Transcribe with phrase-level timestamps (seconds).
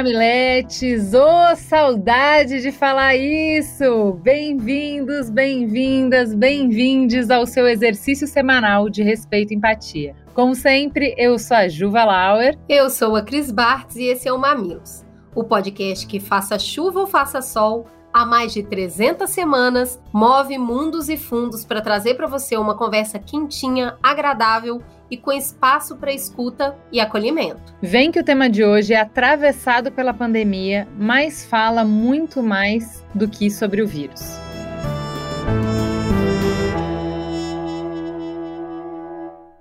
[0.00, 4.14] mamiletes, ô oh, saudade de falar isso!
[4.22, 10.16] Bem-vindos, bem-vindas, bem-vindes ao seu exercício semanal de respeito e empatia.
[10.32, 12.56] Como sempre, eu sou a Juva Lauer.
[12.66, 17.00] Eu sou a Cris Bartz e esse é o Mamilos, o podcast que faça chuva
[17.00, 22.26] ou faça sol, há mais de 300 semanas, move mundos e fundos para trazer para
[22.26, 27.74] você uma conversa quentinha, agradável e com espaço para escuta e acolhimento.
[27.82, 33.28] Vem que o tema de hoje é atravessado pela pandemia, mas fala muito mais do
[33.28, 34.20] que sobre o vírus.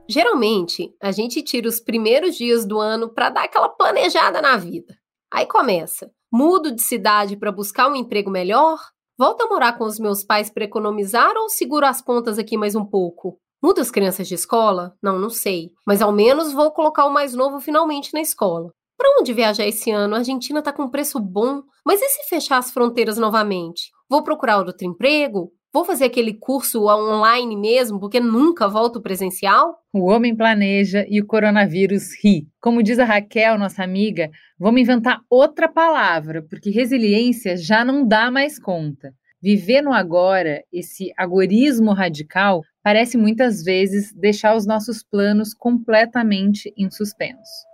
[0.07, 4.95] Geralmente, a gente tira os primeiros dias do ano para dar aquela planejada na vida.
[5.31, 8.79] Aí começa: mudo de cidade para buscar um emprego melhor?
[9.17, 12.75] Volto a morar com os meus pais para economizar ou seguro as pontas aqui mais
[12.75, 13.37] um pouco?
[13.61, 14.93] Muda as crianças de escola?
[15.03, 15.71] Não, não sei.
[15.85, 18.71] Mas ao menos vou colocar o mais novo finalmente na escola.
[18.97, 20.15] Para onde viajar esse ano?
[20.15, 21.61] A Argentina está com preço bom.
[21.85, 23.91] Mas e se fechar as fronteiras novamente?
[24.09, 25.51] Vou procurar outro emprego?
[25.71, 29.77] Vou fazer aquele curso online mesmo, porque nunca volto presencial?
[29.93, 32.47] O homem planeja e o coronavírus ri.
[32.59, 38.31] Como diz a Raquel, nossa amiga, vamos inventar outra palavra, porque resiliência já não dá
[38.31, 39.13] mais conta.
[39.39, 46.89] Viver no agora, esse agorismo radical, parece muitas vezes deixar os nossos planos completamente em
[46.89, 47.68] suspenso.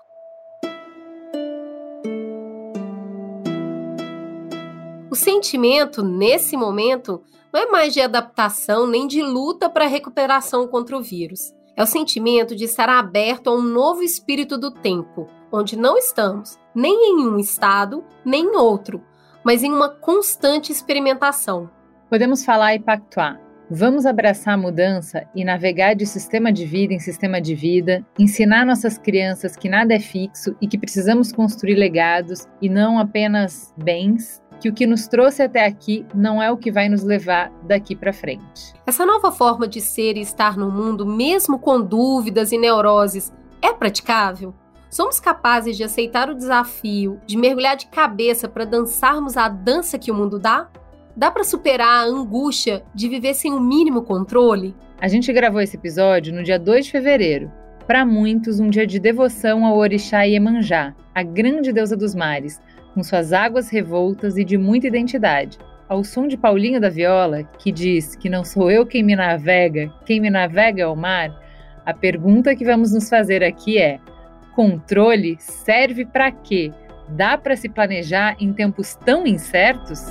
[5.16, 10.68] O sentimento, nesse momento, não é mais de adaptação nem de luta para a recuperação
[10.68, 11.54] contra o vírus.
[11.74, 16.60] É o sentimento de estar aberto a um novo espírito do tempo, onde não estamos
[16.76, 19.02] nem em um estado, nem em outro,
[19.42, 21.70] mas em uma constante experimentação.
[22.10, 23.40] Podemos falar e pactuar.
[23.70, 28.64] Vamos abraçar a mudança e navegar de sistema de vida em sistema de vida, ensinar
[28.64, 34.40] nossas crianças que nada é fixo e que precisamos construir legados e não apenas bens,
[34.60, 37.96] que o que nos trouxe até aqui não é o que vai nos levar daqui
[37.96, 38.74] para frente.
[38.86, 43.74] Essa nova forma de ser e estar no mundo, mesmo com dúvidas e neuroses, é
[43.74, 44.54] praticável?
[44.90, 50.12] Somos capazes de aceitar o desafio, de mergulhar de cabeça para dançarmos a dança que
[50.12, 50.70] o mundo dá?
[51.16, 54.76] Dá para superar a angústia de viver sem o mínimo controle?
[55.00, 57.52] A gente gravou esse episódio no dia 2 de fevereiro.
[57.86, 62.60] Para muitos, um dia de devoção ao orixá Iemanjá, a grande deusa dos mares,
[62.96, 65.60] com suas águas revoltas e de muita identidade.
[65.88, 69.92] Ao som de Paulinho da Viola, que diz que não sou eu quem me navega,
[70.06, 71.30] quem me navega é o mar,
[71.86, 74.00] a pergunta que vamos nos fazer aqui é:
[74.56, 76.72] Controle serve para quê?
[77.10, 80.02] Dá para se planejar em tempos tão incertos?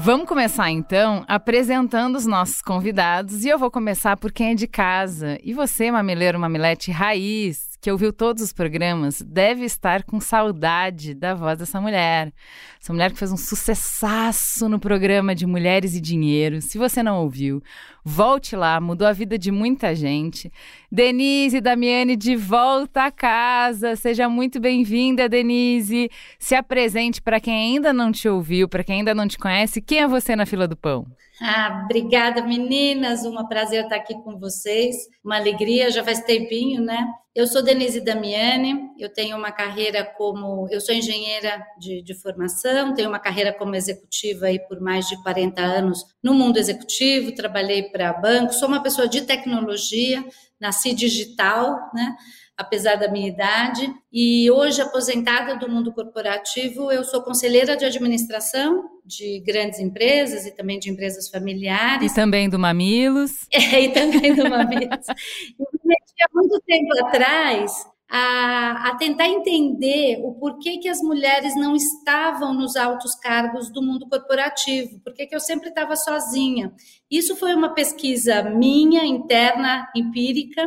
[0.00, 4.68] Vamos começar então apresentando os nossos convidados e eu vou começar por quem é de
[4.68, 5.40] casa.
[5.42, 11.34] E você, mameleiro, mamilete raiz, que ouviu todos os programas deve estar com saudade da
[11.34, 12.32] voz dessa mulher.
[12.80, 16.60] Essa mulher que fez um sucessaço no programa de Mulheres e Dinheiro.
[16.60, 17.62] Se você não ouviu,
[18.04, 20.50] volte lá, mudou a vida de muita gente.
[20.90, 23.94] Denise Damiani de volta a casa.
[23.94, 26.10] Seja muito bem-vinda, Denise.
[26.38, 29.80] Se apresente para quem ainda não te ouviu, para quem ainda não te conhece.
[29.80, 31.06] Quem é você na fila do pão?
[31.40, 33.24] Ah, obrigada, meninas.
[33.24, 34.96] Um prazer estar aqui com vocês.
[35.24, 37.06] Uma alegria, já faz tempinho, né?
[37.38, 40.66] Eu sou Denise Damiani, eu tenho uma carreira como.
[40.72, 45.22] Eu sou engenheira de, de formação, tenho uma carreira como executiva aí por mais de
[45.22, 50.24] 40 anos no mundo executivo, trabalhei para banco, sou uma pessoa de tecnologia,
[50.60, 52.16] nasci digital, né?
[52.58, 53.88] apesar da minha idade.
[54.12, 60.50] E hoje, aposentada do mundo corporativo, eu sou conselheira de administração de grandes empresas e
[60.50, 62.10] também de empresas familiares.
[62.10, 63.30] E também do Mamilos.
[63.52, 65.06] É, e também do Mamilos.
[65.92, 71.76] e há muito tempo atrás a, a, tentar entender o porquê que as mulheres não
[71.76, 76.72] estavam nos altos cargos do mundo corporativo, porque que eu sempre estava sozinha.
[77.10, 80.66] Isso foi uma pesquisa minha, interna, empírica,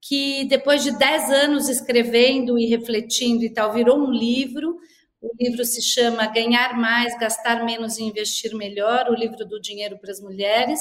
[0.00, 4.76] que depois de 10 anos escrevendo e refletindo e tal, virou um livro.
[5.20, 9.96] O livro se chama Ganhar Mais, Gastar Menos e Investir Melhor, o livro do dinheiro
[9.98, 10.80] para as mulheres.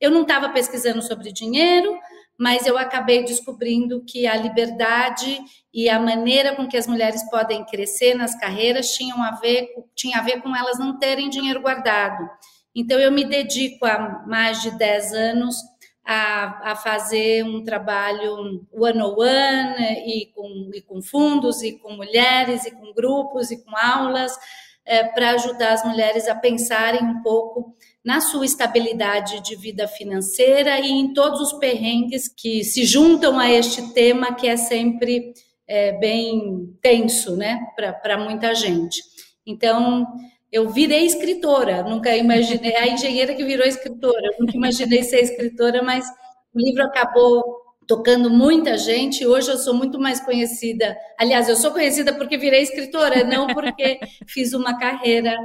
[0.00, 1.96] Eu não estava pesquisando sobre dinheiro,
[2.38, 5.38] mas eu acabei descobrindo que a liberdade
[5.72, 10.18] e a maneira com que as mulheres podem crescer nas carreiras tinham a ver, tinha
[10.18, 12.28] a ver com elas não terem dinheiro guardado.
[12.74, 15.56] Então, eu me dedico há mais de 10 anos
[16.04, 22.70] a, a fazer um trabalho one-on-one e com, e com fundos, e com mulheres, e
[22.70, 24.32] com grupos, e com aulas,
[24.84, 27.74] é, para ajudar as mulheres a pensarem um pouco
[28.06, 33.50] na sua estabilidade de vida financeira e em todos os perrengues que se juntam a
[33.50, 35.34] este tema que é sempre
[35.66, 39.02] é, bem tenso, né, para muita gente.
[39.44, 40.06] Então,
[40.52, 45.82] eu virei escritora, nunca imaginei, a engenheira que virou escritora, eu nunca imaginei ser escritora,
[45.82, 46.06] mas
[46.54, 47.42] o livro acabou
[47.88, 49.26] tocando muita gente.
[49.26, 50.96] Hoje eu sou muito mais conhecida.
[51.18, 53.98] Aliás, eu sou conhecida porque virei escritora, não porque
[54.28, 55.36] fiz uma carreira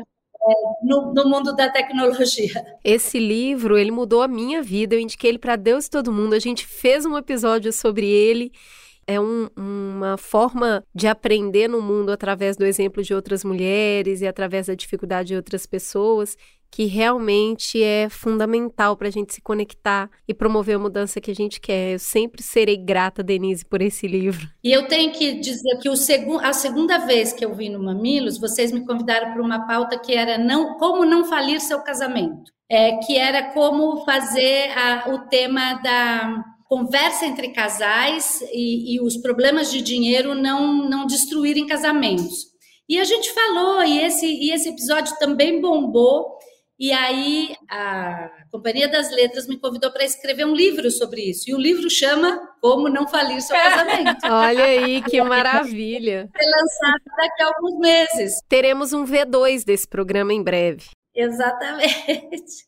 [0.81, 2.77] no, no, mundo da tecnologia.
[2.83, 4.95] Esse livro, ele mudou a minha vida.
[4.95, 6.33] Eu indiquei ele para Deus e todo mundo.
[6.33, 8.51] A gente fez um episódio sobre ele.
[9.07, 14.27] É um, uma forma de aprender no mundo através do exemplo de outras mulheres e
[14.27, 16.38] através da dificuldade de outras pessoas
[16.71, 21.35] que realmente é fundamental para a gente se conectar e promover a mudança que a
[21.35, 21.94] gente quer.
[21.94, 24.47] Eu sempre serei grata, Denise, por esse livro.
[24.63, 28.39] E eu tenho que dizer que segu a segunda vez que eu vi no Mamilos,
[28.39, 32.97] vocês me convidaram para uma pauta que era não como não falir seu casamento, é,
[32.97, 39.69] que era como fazer a, o tema da conversa entre casais e, e os problemas
[39.69, 42.51] de dinheiro não, não destruírem casamentos.
[42.88, 46.38] E a gente falou, e esse, e esse episódio também bombou,
[46.81, 51.47] e aí a Companhia das Letras me convidou para escrever um livro sobre isso.
[51.47, 54.25] E o livro chama Como Não Falir Seu Casamento.
[54.25, 56.27] Olha aí, que maravilha.
[56.33, 58.33] Vai ser lançado daqui a alguns meses.
[58.49, 60.89] Teremos um V2 desse programa em breve.
[61.13, 62.65] Exatamente.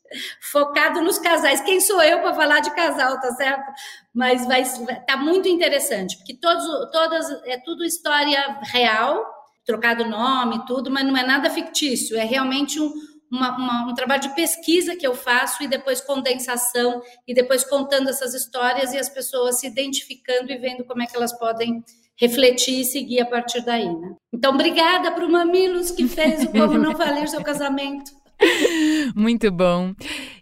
[0.52, 1.62] Focado nos casais.
[1.62, 3.66] Quem sou eu para falar de casal, tá certo?
[4.14, 4.64] Mas vai
[5.08, 9.26] tá muito interessante, porque todos, todas é tudo história real,
[9.66, 12.16] trocado nome, tudo, mas não é nada fictício.
[12.16, 12.92] É realmente um
[13.34, 18.10] uma, uma, um trabalho de pesquisa que eu faço e depois condensação e depois contando
[18.10, 21.84] essas histórias e as pessoas se identificando e vendo como é que elas podem
[22.16, 24.16] refletir e seguir a partir daí, né?
[24.32, 28.12] Então, obrigada para o Mamilos que fez o Como Não Valer Seu Casamento.
[29.16, 29.94] Muito bom.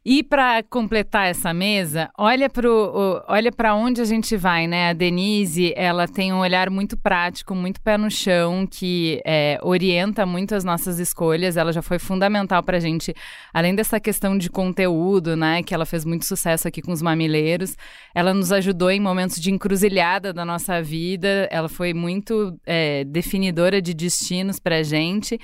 [0.04, 4.90] E para completar essa mesa, olha para onde a gente vai, né?
[4.90, 10.26] A Denise, ela tem um olhar muito prático, muito pé no chão, que é, orienta
[10.26, 11.56] muito as nossas escolhas.
[11.56, 13.14] Ela já foi fundamental para a gente,
[13.54, 15.62] além dessa questão de conteúdo, né?
[15.62, 17.78] Que ela fez muito sucesso aqui com os mamileiros.
[18.16, 21.48] Ela nos ajudou em momentos de encruzilhada da nossa vida.
[21.52, 25.40] Ela foi muito é, definidora de destinos para a gente.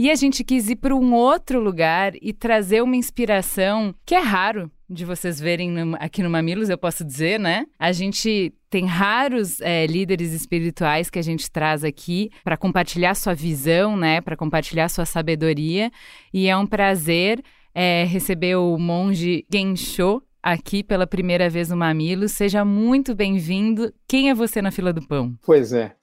[0.00, 4.18] E a gente quis ir para um outro lugar e trazer uma inspiração que é
[4.18, 7.66] raro de vocês verem no, aqui no Mamilos, eu posso dizer, né?
[7.78, 13.34] A gente tem raros é, líderes espirituais que a gente traz aqui para compartilhar sua
[13.34, 14.22] visão, né?
[14.22, 15.92] Para compartilhar sua sabedoria.
[16.32, 17.44] E é um prazer
[17.74, 22.28] é, receber o monge Gensho aqui pela primeira vez no Mamilo.
[22.28, 23.92] Seja muito bem-vindo.
[24.08, 25.34] Quem é você na fila do pão?
[25.44, 25.94] Pois é.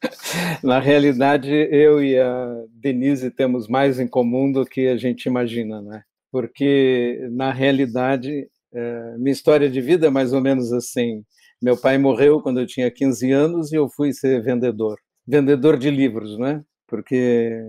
[0.64, 5.82] Na realidade, eu e a Denise temos mais em comum do que a gente imagina,
[5.82, 6.04] né?
[6.32, 11.24] Porque, na realidade, é, minha história de vida é mais ou menos assim.
[11.62, 14.98] Meu pai morreu quando eu tinha 15 anos e eu fui ser vendedor.
[15.26, 16.64] Vendedor de livros, né?
[16.88, 17.60] Porque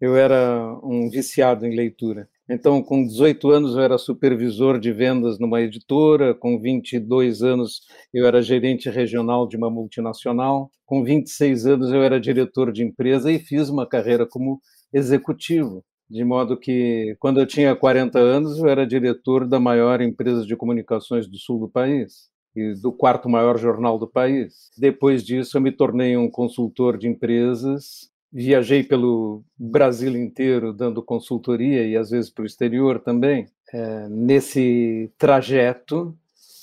[0.00, 2.28] eu era um viciado em leitura.
[2.54, 7.80] Então, com 18 anos, eu era supervisor de vendas numa editora, com 22 anos,
[8.12, 13.32] eu era gerente regional de uma multinacional, com 26 anos, eu era diretor de empresa
[13.32, 14.60] e fiz uma carreira como
[14.92, 15.82] executivo.
[16.10, 20.54] De modo que, quando eu tinha 40 anos, eu era diretor da maior empresa de
[20.54, 24.70] comunicações do sul do país e do quarto maior jornal do país.
[24.76, 31.86] Depois disso, eu me tornei um consultor de empresas viajei pelo Brasil inteiro dando consultoria
[31.86, 33.46] e às vezes para o exterior também.
[33.72, 36.16] É, nesse trajeto,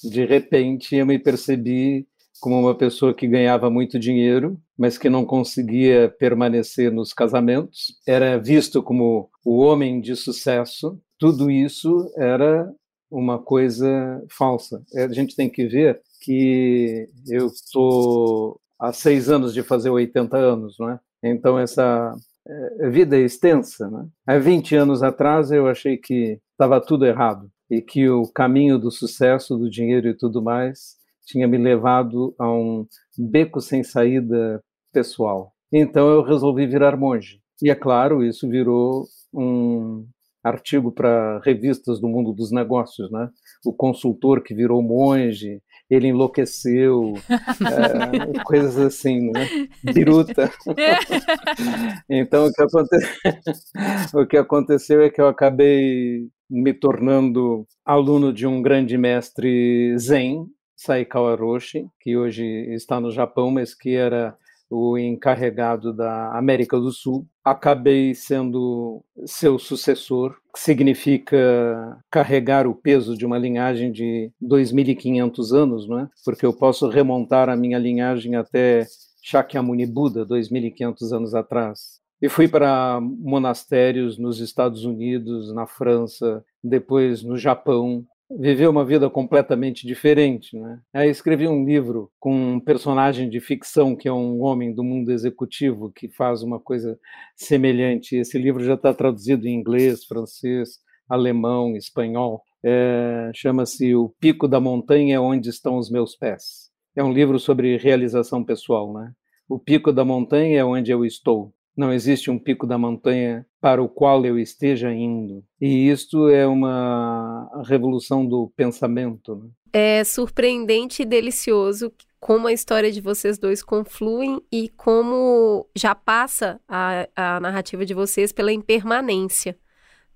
[0.03, 2.07] de repente, eu me percebi
[2.39, 8.37] como uma pessoa que ganhava muito dinheiro, mas que não conseguia permanecer nos casamentos, era
[8.37, 10.97] visto como o homem de sucesso.
[11.17, 12.71] Tudo isso era
[13.11, 14.81] uma coisa falsa.
[14.93, 20.37] É, a gente tem que ver que eu estou há seis anos de fazer 80
[20.37, 20.99] anos, não é?
[21.23, 22.13] Então, essa
[22.47, 23.89] é, vida é extensa.
[23.89, 24.07] Né?
[24.27, 28.91] Há 20 anos atrás, eu achei que estava tudo errado e que o caminho do
[28.91, 35.53] sucesso, do dinheiro e tudo mais tinha me levado a um beco sem saída pessoal.
[35.71, 37.39] Então, eu resolvi virar monge.
[37.61, 40.07] E, é claro, isso virou um,
[40.43, 43.29] artigo para revistas do mundo dos negócios, né?
[43.65, 49.47] O consultor que virou monge, ele enlouqueceu, é, coisas assim, né?
[49.83, 50.51] Biruta.
[52.07, 52.97] então, o que, aconte...
[54.13, 60.45] o que aconteceu é que eu acabei me tornando aluno de um grande mestre Zen,
[60.75, 64.37] Saikawa Roshi, que hoje está no Japão, mas que era
[64.69, 67.25] o encarregado da América do Sul.
[67.43, 75.87] Acabei sendo seu sucessor, que significa carregar o peso de uma linhagem de 2.500 anos,
[75.87, 76.09] não é?
[76.23, 78.85] porque eu posso remontar a minha linhagem até
[79.23, 81.99] Shakyamuni Buda, 2.500 anos atrás.
[82.21, 89.09] E fui para monastérios nos Estados Unidos, na França, depois no Japão, viveu uma vida
[89.09, 90.57] completamente diferente.
[90.57, 90.79] Né?
[90.93, 95.11] Aí escrevi um livro com um personagem de ficção que é um homem do mundo
[95.11, 96.99] executivo que faz uma coisa
[97.35, 98.15] semelhante.
[98.15, 102.43] Esse livro já está traduzido em inglês, francês, alemão, espanhol.
[102.63, 106.69] É, Chama-se O Pico da Montanha é Onde Estão os Meus Pés.
[106.95, 108.93] É um livro sobre realização pessoal.
[108.93, 109.13] Né?
[109.47, 111.53] O pico da montanha é onde eu estou.
[111.79, 115.45] Não existe um pico da montanha para o qual eu esteja indo.
[115.61, 119.33] E isto é uma revolução do pensamento.
[119.37, 119.49] Né?
[119.71, 126.59] É surpreendente e delicioso como a história de vocês dois confluem e como já passa
[126.67, 129.57] a, a narrativa de vocês pela impermanência.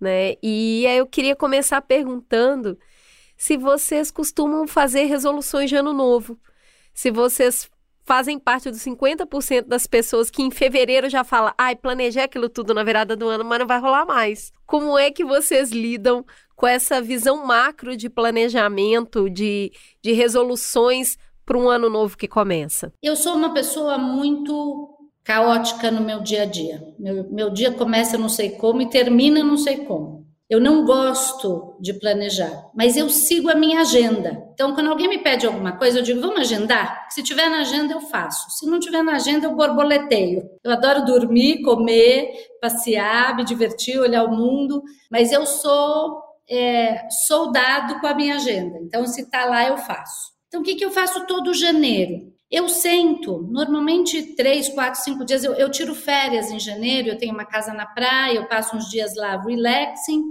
[0.01, 0.35] Né?
[0.43, 2.77] E aí eu queria começar perguntando
[3.37, 6.37] se vocês costumam fazer resoluções de ano novo.
[6.93, 7.71] Se vocês
[8.03, 12.73] fazem parte dos 50% das pessoas que em fevereiro já falam, ai, planejei aquilo tudo
[12.73, 14.51] na virada do ano, mas não vai rolar mais.
[14.65, 21.57] Como é que vocês lidam com essa visão macro de planejamento, de, de resoluções para
[21.57, 22.91] um ano novo que começa?
[23.01, 24.89] Eu sou uma pessoa muito
[25.23, 26.83] caótica no meu dia a dia.
[26.99, 30.22] Meu, meu dia começa não sei como e termina não sei como.
[30.49, 34.43] Eu não gosto de planejar, mas eu sigo a minha agenda.
[34.53, 37.07] Então, quando alguém me pede alguma coisa, eu digo, vamos agendar?
[37.09, 38.51] Se tiver na agenda, eu faço.
[38.51, 40.43] Se não tiver na agenda, eu borboleteio.
[40.63, 42.29] Eu adoro dormir, comer,
[42.61, 48.77] passear, me divertir, olhar o mundo, mas eu sou é, soldado com a minha agenda.
[48.81, 50.33] Então, se está lá, eu faço.
[50.47, 52.31] Então, o que, que eu faço todo janeiro?
[52.53, 55.43] Eu sento, normalmente três, quatro, cinco dias.
[55.43, 57.09] Eu, eu, tiro férias em janeiro.
[57.09, 60.21] Eu tenho uma casa na praia, eu passo uns dias lá relaxing.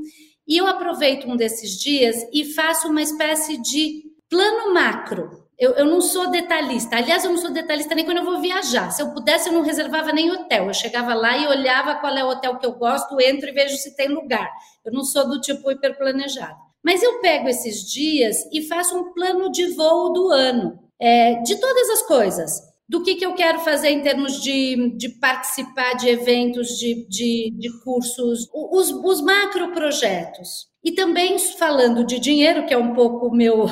[0.47, 5.49] E eu aproveito um desses dias e faço uma espécie de plano macro.
[5.59, 6.95] Eu, eu não sou detalhista.
[6.95, 8.93] Aliás, eu não sou detalhista nem quando eu vou viajar.
[8.93, 10.69] Se eu pudesse, eu não reservava nem hotel.
[10.69, 13.76] Eu chegava lá e olhava qual é o hotel que eu gosto, entro e vejo
[13.79, 14.49] se tem lugar.
[14.85, 16.55] Eu não sou do tipo hiperplanejado.
[16.85, 21.61] Mas eu pego esses dias e faço um plano de voo do ano é, de
[21.61, 22.73] todas as coisas.
[22.88, 27.50] Do que, que eu quero fazer em termos de, de participar de eventos, de, de,
[27.59, 30.68] de cursos, os, os macro projetos.
[30.85, 33.64] E também falando de dinheiro, que é um pouco o meu,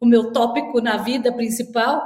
[0.00, 2.02] o meu tópico na vida principal,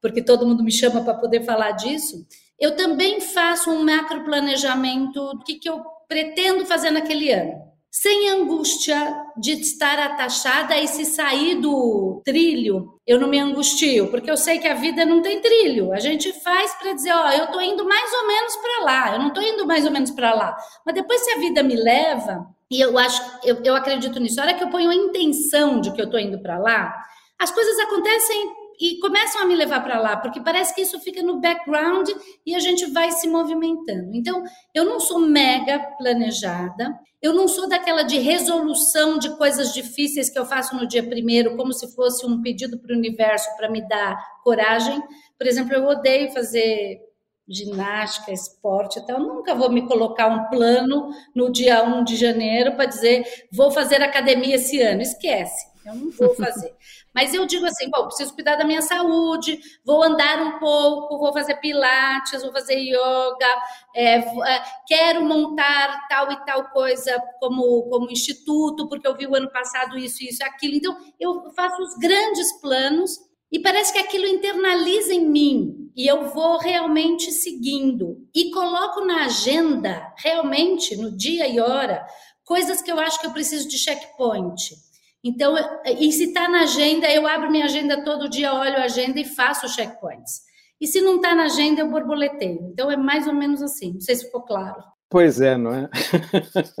[0.00, 2.26] porque todo mundo me chama para poder falar disso,
[2.58, 7.65] eu também faço um macro planejamento do que, que eu pretendo fazer naquele ano
[8.02, 14.30] sem angústia de estar atachada e se sair do trilho, eu não me angustio, porque
[14.30, 15.94] eu sei que a vida não tem trilho.
[15.94, 19.18] A gente faz para dizer, ó, eu tô indo mais ou menos para lá, eu
[19.18, 20.54] não tô indo mais ou menos para lá.
[20.84, 24.44] Mas depois se a vida me leva, e eu acho, eu, eu acredito nisso, a
[24.44, 26.94] hora que eu ponho a intenção de que eu tô indo para lá,
[27.38, 31.22] as coisas acontecem e começam a me levar para lá, porque parece que isso fica
[31.22, 32.08] no background
[32.44, 34.10] e a gente vai se movimentando.
[34.14, 34.42] Então,
[34.74, 40.38] eu não sou mega planejada, eu não sou daquela de resolução de coisas difíceis que
[40.38, 43.86] eu faço no dia primeiro, como se fosse um pedido para o universo para me
[43.88, 45.02] dar coragem.
[45.38, 47.00] Por exemplo, eu odeio fazer
[47.48, 49.18] ginástica, esporte e tal.
[49.18, 53.70] Eu nunca vou me colocar um plano no dia 1 de janeiro para dizer vou
[53.70, 55.02] fazer academia esse ano.
[55.02, 56.74] Esquece, eu não vou fazer.
[57.16, 61.32] Mas eu digo assim, bom, preciso cuidar da minha saúde, vou andar um pouco, vou
[61.32, 63.62] fazer pilates, vou fazer yoga,
[63.94, 69.34] é, é, quero montar tal e tal coisa como, como instituto, porque eu vi o
[69.34, 70.74] ano passado isso, isso, aquilo.
[70.74, 73.18] Então, eu faço os grandes planos
[73.50, 78.28] e parece que aquilo internaliza em mim e eu vou realmente seguindo.
[78.34, 82.06] E coloco na agenda, realmente, no dia e hora,
[82.44, 84.76] coisas que eu acho que eu preciso de checkpoint.
[85.24, 85.56] Então,
[85.98, 89.24] e se está na agenda, eu abro minha agenda todo dia, olho a agenda e
[89.24, 90.42] faço checkpoints.
[90.80, 92.60] E se não está na agenda, eu borboleteio.
[92.70, 93.94] Então, é mais ou menos assim.
[93.94, 94.76] Não sei se ficou claro.
[95.08, 95.88] Pois é, não é?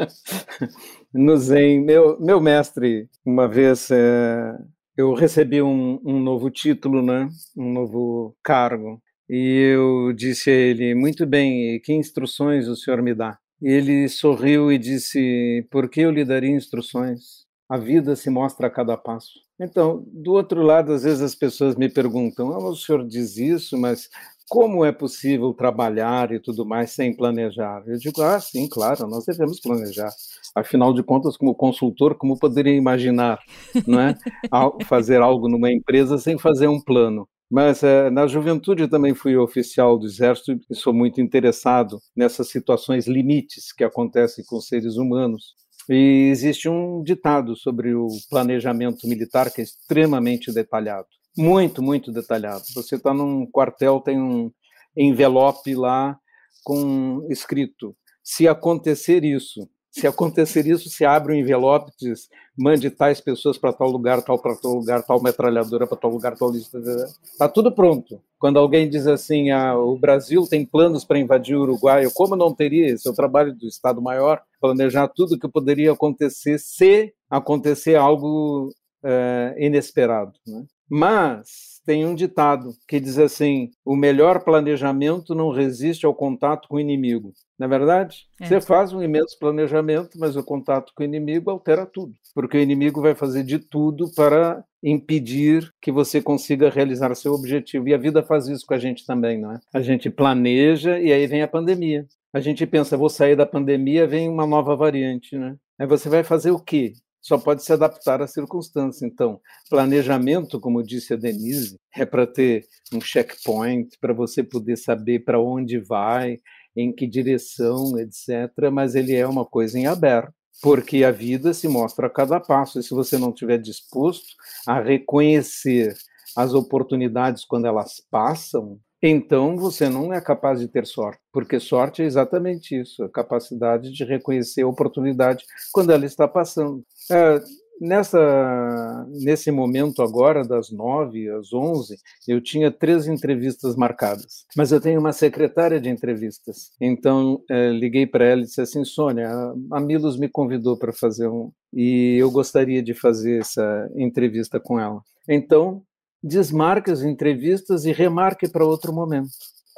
[1.14, 4.52] no Zen, meu, meu mestre, uma vez é,
[4.96, 7.28] eu recebi um, um novo título, né?
[7.56, 13.14] um novo cargo, e eu disse a ele: Muito bem, que instruções o senhor me
[13.14, 13.38] dá?
[13.62, 17.45] Ele sorriu e disse: Por que eu lhe daria instruções?
[17.68, 19.40] A vida se mostra a cada passo.
[19.58, 23.76] Então, do outro lado, às vezes as pessoas me perguntam: ah, o senhor diz isso,
[23.76, 24.08] mas
[24.48, 27.82] como é possível trabalhar e tudo mais sem planejar?
[27.86, 30.10] Eu digo: ah, sim, claro, nós devemos planejar.
[30.54, 33.38] Afinal de contas, como consultor, como poderia imaginar,
[33.86, 34.14] não é,
[34.86, 37.28] fazer algo numa empresa sem fazer um plano?
[37.50, 43.06] Mas é, na juventude também fui oficial do Exército e sou muito interessado nessas situações
[43.06, 45.54] limites que acontecem com seres humanos.
[45.88, 51.06] E existe um ditado sobre o planejamento militar que é extremamente detalhado.
[51.36, 52.64] Muito, muito detalhado.
[52.74, 54.50] Você está num quartel, tem um
[54.96, 56.18] envelope lá
[56.64, 63.18] com escrito: se acontecer isso, se acontecer isso, se abre um envelope diz: mande tais
[63.18, 66.78] pessoas para tal lugar, tal para tal lugar, tal metralhadora para tal lugar, tal lista.
[67.24, 68.20] Está tudo pronto.
[68.38, 72.36] Quando alguém diz assim: ah, o Brasil tem planos para invadir o Uruguai, eu, como
[72.36, 72.92] não teria?
[72.92, 78.68] Esse é o trabalho do Estado-Maior, planejar tudo que poderia acontecer se acontecer algo
[79.02, 80.34] é, inesperado.
[80.46, 80.62] Né?
[80.90, 86.76] Mas tem um ditado que diz assim: o melhor planejamento não resiste ao contato com
[86.76, 87.32] o inimigo.
[87.58, 88.46] Na é verdade, é.
[88.46, 92.60] você faz um imenso planejamento, mas o contato com o inimigo altera tudo, porque o
[92.60, 97.88] inimigo vai fazer de tudo para impedir que você consiga realizar seu objetivo.
[97.88, 99.60] E a vida faz isso com a gente também, não é?
[99.72, 102.06] A gente planeja e aí vem a pandemia.
[102.32, 105.56] A gente pensa, vou sair da pandemia, vem uma nova variante, né?
[105.78, 106.92] Aí você vai fazer o quê?
[107.26, 109.02] Só pode se adaptar às circunstâncias.
[109.02, 115.24] Então, planejamento, como disse a Denise, é para ter um checkpoint, para você poder saber
[115.24, 116.38] para onde vai,
[116.76, 118.70] em que direção, etc.
[118.72, 122.78] Mas ele é uma coisa em aberto, porque a vida se mostra a cada passo.
[122.78, 124.28] E se você não estiver disposto
[124.64, 125.96] a reconhecer
[126.36, 132.02] as oportunidades quando elas passam, então você não é capaz de ter sorte, porque sorte
[132.02, 136.84] é exatamente isso, a capacidade de reconhecer a oportunidade quando ela está passando.
[137.10, 137.40] É,
[137.80, 141.96] nessa, nesse momento agora, das nove às onze,
[142.26, 148.06] eu tinha três entrevistas marcadas, mas eu tenho uma secretária de entrevistas, então é, liguei
[148.06, 149.28] para ela e disse assim, Sônia,
[149.72, 154.80] a Milos me convidou para fazer um, e eu gostaria de fazer essa entrevista com
[154.80, 155.02] ela.
[155.28, 155.82] Então,
[156.26, 159.30] desmarque as entrevistas e remarque para outro momento.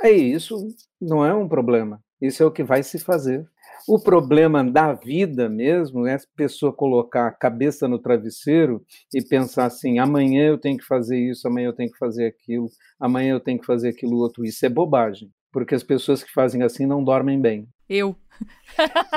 [0.02, 0.56] É isso,
[1.00, 2.00] não é um problema.
[2.20, 3.46] Isso é o que vai se fazer.
[3.86, 8.84] O problema da vida mesmo é a pessoa colocar a cabeça no travesseiro
[9.14, 12.68] e pensar assim: amanhã eu tenho que fazer isso, amanhã eu tenho que fazer aquilo,
[13.00, 14.44] amanhã eu tenho que fazer aquilo outro.
[14.44, 17.66] Isso é bobagem, porque as pessoas que fazem assim não dormem bem.
[17.88, 18.14] Eu.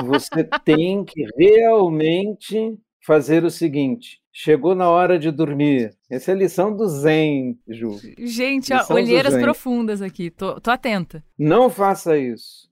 [0.06, 5.94] Você tem que realmente fazer o seguinte: chegou na hora de dormir.
[6.10, 7.98] Essa é a lição do Zen, Ju.
[8.18, 11.22] Gente, ó, olheiras profundas aqui, tô, tô atenta.
[11.38, 12.70] Não faça isso.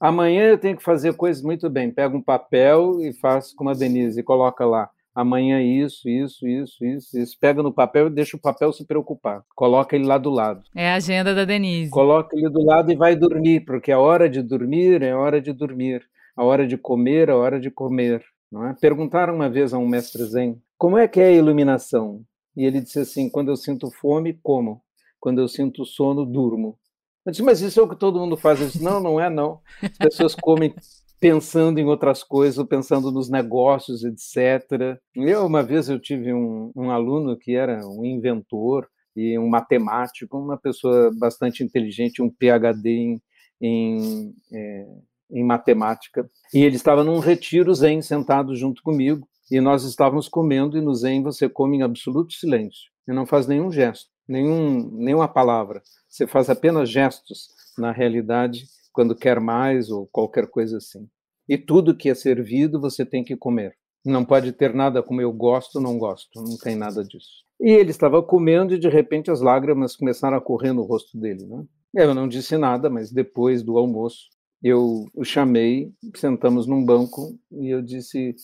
[0.00, 1.90] Amanhã eu tenho que fazer coisas muito bem.
[1.90, 4.90] Pega um papel e faço como a Denise e coloca lá.
[5.14, 7.38] Amanhã isso, isso, isso, isso, isso.
[7.38, 9.42] Pega no papel e deixa o papel se preocupar.
[9.54, 10.62] Coloca ele lá do lado.
[10.74, 11.90] É a agenda da Denise.
[11.90, 15.40] Coloca ele do lado e vai dormir, porque a hora de dormir é a hora
[15.40, 16.02] de dormir.
[16.34, 18.24] A hora de comer é a hora de comer.
[18.50, 18.74] Não é?
[18.80, 22.24] Perguntaram uma vez a um mestre Zen como é que é a iluminação.
[22.56, 24.82] E ele disse assim: quando eu sinto fome, como.
[25.20, 26.78] Quando eu sinto sono, durmo.
[27.26, 28.58] Eu disse, mas isso é o que todo mundo faz.
[28.58, 29.60] Eu disse, não, não é não.
[29.82, 30.74] As pessoas comem
[31.20, 34.98] pensando em outras coisas, pensando nos negócios, etc.
[35.14, 40.38] Eu, uma vez, eu tive um, um aluno que era um inventor e um matemático,
[40.38, 43.22] uma pessoa bastante inteligente, um PhD em,
[43.60, 44.86] em é,
[45.30, 50.76] em matemática, e ele estava num retiro zen sentado junto comigo, e nós estávamos comendo,
[50.76, 55.28] e no zen você come em absoluto silêncio, e não faz nenhum gesto, nenhum, nenhuma
[55.28, 61.08] palavra, você faz apenas gestos, na realidade, quando quer mais ou qualquer coisa assim.
[61.48, 63.74] E tudo que é servido você tem que comer.
[64.04, 67.44] Não pode ter nada como eu gosto, não gosto, não tem nada disso.
[67.60, 71.46] E ele estava comendo e de repente as lágrimas começaram a correr no rosto dele.
[71.46, 71.64] Né?
[71.94, 74.28] Eu não disse nada, mas depois do almoço
[74.62, 78.34] eu o chamei, sentamos num banco e eu disse: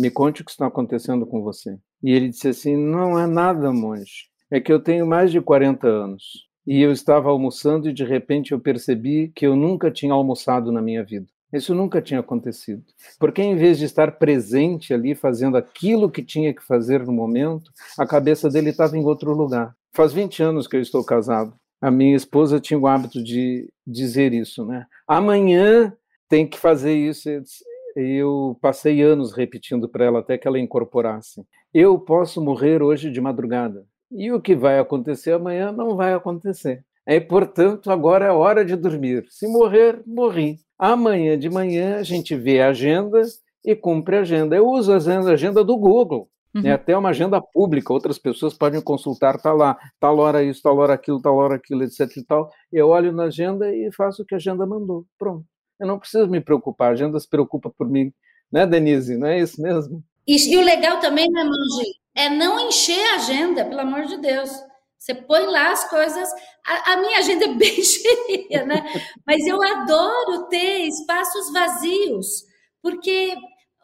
[0.00, 1.78] Me conte o que está acontecendo com você.
[2.02, 4.28] E ele disse assim: Não é nada, monge.
[4.50, 6.48] É que eu tenho mais de 40 anos.
[6.66, 10.82] E eu estava almoçando e de repente eu percebi que eu nunca tinha almoçado na
[10.82, 11.26] minha vida.
[11.52, 12.82] Isso nunca tinha acontecido.
[13.18, 17.72] Porque em vez de estar presente ali fazendo aquilo que tinha que fazer no momento,
[17.98, 19.74] a cabeça dele estava em outro lugar.
[19.92, 24.34] Faz 20 anos que eu estou casado a minha esposa tinha o hábito de dizer
[24.34, 24.86] isso, né?
[25.08, 25.92] Amanhã
[26.28, 27.28] tem que fazer isso.
[28.60, 31.44] Passei anos repetindo para ela até que ela incorporasse.
[31.72, 33.84] Eu posso morrer hoje de madrugada.
[34.10, 36.84] E o que vai acontecer amanhã não vai acontecer.
[37.06, 39.24] É, portanto, agora é hora de dormir.
[39.28, 40.58] Se morrer, morri.
[40.78, 43.22] Amanhã de manhã a gente vê a agenda
[43.64, 44.56] e cumpre a agenda.
[44.56, 46.28] Eu uso a agenda do Google.
[46.54, 46.62] Uhum.
[46.64, 50.76] É até uma agenda pública, outras pessoas podem consultar, tá lá, tal hora isso, tal
[50.78, 52.50] hora aquilo, tal hora aquilo, etc e tal.
[52.72, 55.04] Eu olho na agenda e faço o que a agenda mandou.
[55.16, 55.44] Pronto.
[55.80, 58.12] Eu não preciso me preocupar, a agenda se preocupa por mim.
[58.52, 59.16] Né, Denise?
[59.16, 60.04] Não é isso mesmo?
[60.26, 64.50] E, o legal também, né, Mangi, é não encher a agenda, pelo amor de Deus.
[64.98, 66.28] Você põe lá as coisas.
[66.66, 68.84] A, a, minha agenda é bem cheia, né?
[69.26, 72.44] Mas eu adoro ter espaços vazios,
[72.82, 73.34] porque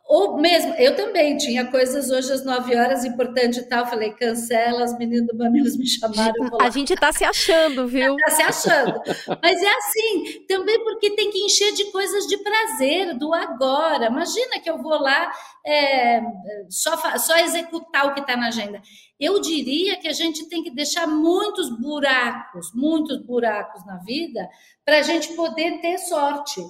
[0.09, 3.87] ou mesmo, eu também tinha coisas hoje às 9 horas, importante e tal.
[3.87, 6.33] Falei, cancela, as meninas do Mamilos me chamaram.
[6.61, 8.17] A gente tá se achando, viu?
[8.17, 9.03] Tá se achando.
[9.43, 14.07] Mas é assim, também porque tem que encher de coisas de prazer, do agora.
[14.07, 15.33] Imagina que eu vou lá
[15.67, 16.21] é,
[16.69, 18.81] só, só executar o que está na agenda.
[19.19, 24.49] Eu diria que a gente tem que deixar muitos buracos, muitos buracos na vida,
[24.85, 26.61] para a gente poder ter sorte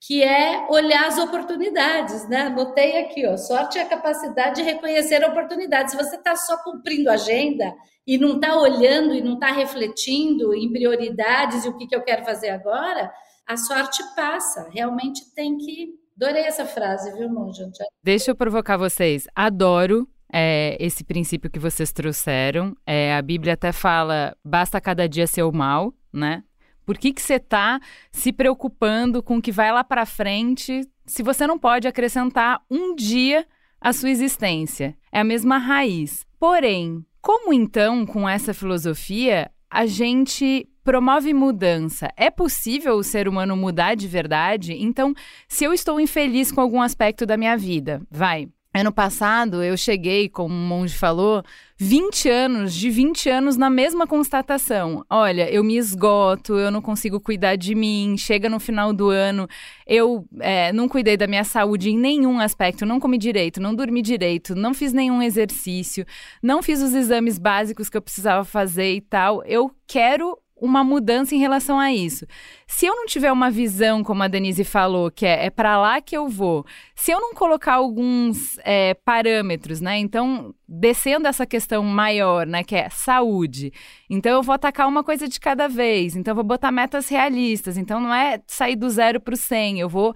[0.00, 2.42] que é olhar as oportunidades, né?
[2.42, 5.92] Anotei aqui, ó, sorte é a capacidade de reconhecer oportunidades.
[5.92, 7.74] Se você está só cumprindo agenda
[8.06, 12.02] e não está olhando e não está refletindo em prioridades e o que, que eu
[12.02, 13.10] quero fazer agora,
[13.46, 14.68] a sorte passa.
[14.70, 15.94] Realmente tem que.
[16.16, 17.66] Adorei essa frase, viu, Monja?
[18.02, 19.26] Deixa eu provocar vocês.
[19.34, 22.76] Adoro é, esse princípio que vocês trouxeram.
[22.86, 26.42] É, a Bíblia até fala: basta cada dia ser o mal, né?
[26.84, 31.22] Por que, que você está se preocupando com o que vai lá para frente se
[31.22, 33.46] você não pode acrescentar um dia
[33.80, 34.96] à sua existência?
[35.10, 36.26] É a mesma raiz.
[36.38, 42.10] Porém, como então, com essa filosofia, a gente promove mudança?
[42.16, 44.74] É possível o ser humano mudar de verdade?
[44.74, 45.14] Então,
[45.48, 50.28] se eu estou infeliz com algum aspecto da minha vida, vai, Ano passado eu cheguei,
[50.28, 51.44] como o monge falou,
[51.76, 55.04] 20 anos, de 20 anos na mesma constatação.
[55.08, 59.46] Olha, eu me esgoto, eu não consigo cuidar de mim, chega no final do ano,
[59.86, 64.02] eu é, não cuidei da minha saúde em nenhum aspecto, não comi direito, não dormi
[64.02, 66.04] direito, não fiz nenhum exercício,
[66.42, 69.44] não fiz os exames básicos que eu precisava fazer e tal.
[69.44, 72.26] Eu quero uma mudança em relação a isso.
[72.66, 76.00] Se eu não tiver uma visão, como a Denise falou, que é, é para lá
[76.00, 76.64] que eu vou,
[76.94, 79.98] se eu não colocar alguns é, parâmetros, né?
[79.98, 82.62] Então, descendo essa questão maior, né?
[82.62, 83.72] Que é saúde.
[84.08, 86.16] Então, eu vou atacar uma coisa de cada vez.
[86.16, 87.76] Então, eu vou botar metas realistas.
[87.76, 89.80] Então, não é sair do zero para o 100.
[89.80, 90.14] Eu vou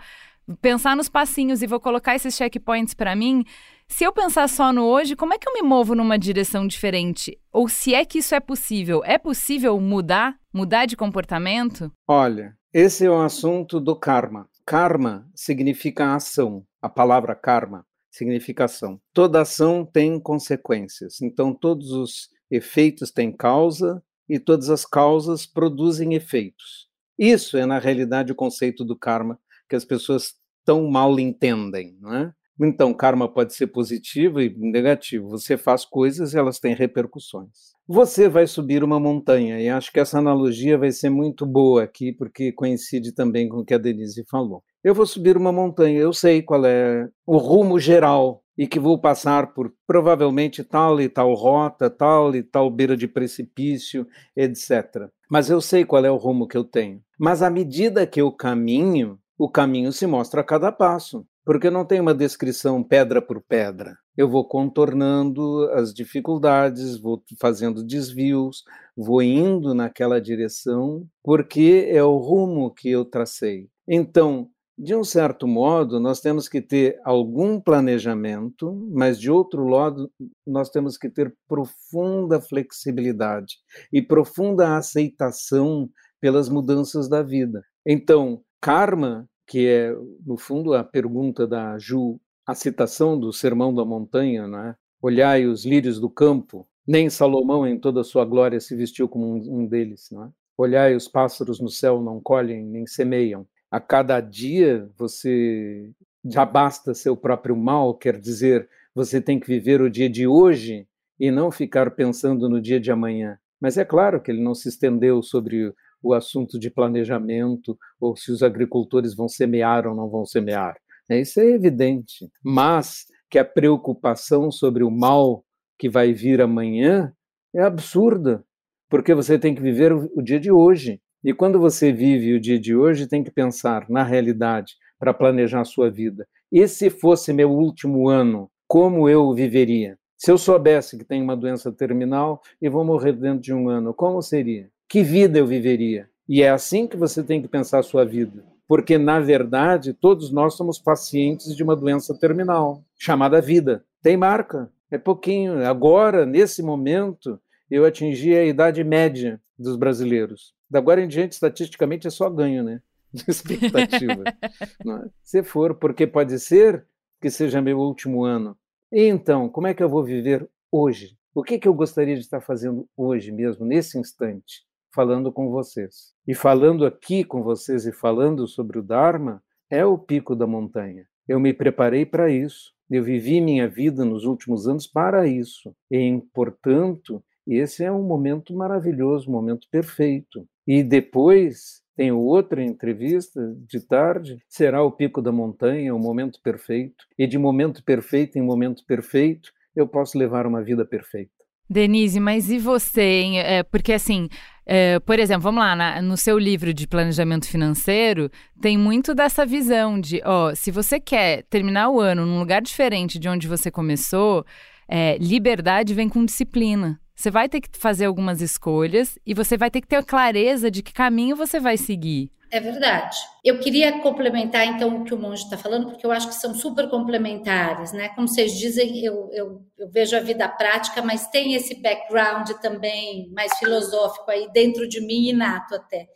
[0.62, 3.44] pensar nos passinhos e vou colocar esses checkpoints para mim.
[3.90, 7.36] Se eu pensar só no hoje, como é que eu me movo numa direção diferente?
[7.52, 9.02] Ou se é que isso é possível?
[9.04, 10.38] É possível mudar?
[10.52, 11.90] Mudar de comportamento?
[12.06, 14.48] Olha, esse é o assunto do karma.
[14.64, 16.64] Karma significa ação.
[16.80, 19.00] A palavra karma significa ação.
[19.12, 21.20] Toda ação tem consequências.
[21.20, 26.88] Então, todos os efeitos têm causa e todas as causas produzem efeitos.
[27.18, 31.96] Isso é, na realidade, o conceito do karma que as pessoas tão mal entendem.
[32.00, 32.34] Não é?
[32.60, 35.28] Então, karma pode ser positivo e negativo.
[35.28, 37.76] Você faz coisas e elas têm repercussões.
[37.86, 42.12] Você vai subir uma montanha, e acho que essa analogia vai ser muito boa aqui,
[42.12, 44.62] porque coincide também com o que a Denise falou.
[44.84, 49.00] Eu vou subir uma montanha, eu sei qual é o rumo geral e que vou
[49.00, 55.08] passar por provavelmente tal e tal rota, tal e tal beira de precipício, etc.
[55.30, 57.00] Mas eu sei qual é o rumo que eu tenho.
[57.18, 61.82] Mas à medida que eu caminho, o caminho se mostra a cada passo porque não
[61.82, 63.96] tem uma descrição pedra por pedra.
[64.14, 72.18] Eu vou contornando as dificuldades, vou fazendo desvios, vou indo naquela direção, porque é o
[72.18, 73.66] rumo que eu tracei.
[73.88, 80.12] Então, de um certo modo, nós temos que ter algum planejamento, mas de outro lado,
[80.46, 83.56] nós temos que ter profunda flexibilidade
[83.90, 85.88] e profunda aceitação
[86.20, 87.64] pelas mudanças da vida.
[87.86, 93.84] Então, karma que é, no fundo, a pergunta da Ju, a citação do Sermão da
[93.84, 94.76] Montanha, né?
[95.00, 99.34] Olhai os lírios do campo, nem Salomão em toda a sua glória se vestiu como
[99.34, 100.30] um, deles, né?
[100.56, 103.46] Olhai os pássaros no céu, não colhem nem semeiam.
[103.70, 105.90] A cada dia você
[106.24, 110.86] já basta seu próprio mal, quer dizer, você tem que viver o dia de hoje
[111.18, 113.38] e não ficar pensando no dia de amanhã.
[113.60, 118.30] Mas é claro que ele não se estendeu sobre o assunto de planejamento ou se
[118.30, 120.76] os agricultores vão semear ou não vão semear.
[121.08, 121.20] Né?
[121.20, 122.30] Isso é evidente.
[122.42, 125.44] Mas que a preocupação sobre o mal
[125.78, 127.12] que vai vir amanhã
[127.54, 128.44] é absurda,
[128.88, 131.00] porque você tem que viver o dia de hoje.
[131.22, 135.60] E quando você vive o dia de hoje, tem que pensar na realidade para planejar
[135.60, 136.26] a sua vida.
[136.50, 139.98] E se fosse meu último ano, como eu viveria?
[140.16, 143.94] Se eu soubesse que tenho uma doença terminal e vou morrer dentro de um ano,
[143.94, 144.68] como seria?
[144.88, 146.08] Que vida eu viveria?
[146.28, 148.44] E é assim que você tem que pensar a sua vida.
[148.66, 153.82] porque, na verdade, todos nós somos pacientes de uma doença terminal, chamada vida.
[154.02, 155.66] Tem marca, é pouquinho.
[155.66, 160.52] Agora, nesse momento, eu atingi a idade média dos brasileiros.
[160.70, 162.82] Da agora em diante, estatisticamente, é só ganho, né?
[163.10, 164.22] De expectativa.
[164.22, 165.08] É?
[165.24, 166.84] Se for, porque pode ser
[167.22, 168.54] que seja meu último ano.
[168.92, 171.16] E então, como é que eu vou viver hoje?
[171.34, 174.67] O que, que eu gostaria de estar fazendo hoje mesmo, nesse instante?
[174.94, 176.12] Falando com vocês.
[176.26, 181.06] E falando aqui com vocês e falando sobre o Dharma é o pico da montanha.
[181.26, 182.72] Eu me preparei para isso.
[182.90, 185.74] Eu vivi minha vida nos últimos anos para isso.
[185.90, 190.46] E, portanto, esse é um momento maravilhoso, um momento perfeito.
[190.66, 197.04] E depois tem outra entrevista de tarde, será o pico da montanha, o momento perfeito.
[197.18, 201.37] E de momento perfeito em momento perfeito, eu posso levar uma vida perfeita.
[201.68, 203.22] Denise, mas e você?
[203.22, 203.40] Hein?
[203.40, 204.28] É, porque assim,
[204.64, 209.46] é, por exemplo, vamos lá, na, no seu livro de planejamento financeiro, tem muito dessa
[209.46, 213.70] visão de, ó, se você quer terminar o ano num lugar diferente de onde você
[213.70, 214.44] começou,
[214.86, 217.00] é, liberdade vem com disciplina.
[217.14, 220.82] Você vai ter que fazer algumas escolhas e você vai ter que ter clareza de
[220.82, 222.30] que caminho você vai seguir.
[222.50, 223.16] É verdade.
[223.44, 226.54] Eu queria complementar então o que o monge está falando, porque eu acho que são
[226.54, 228.08] super complementares, né?
[228.10, 233.30] Como vocês dizem, eu, eu, eu, vejo a vida prática, mas tem esse background também
[233.32, 236.08] mais filosófico aí dentro de mim, inato até.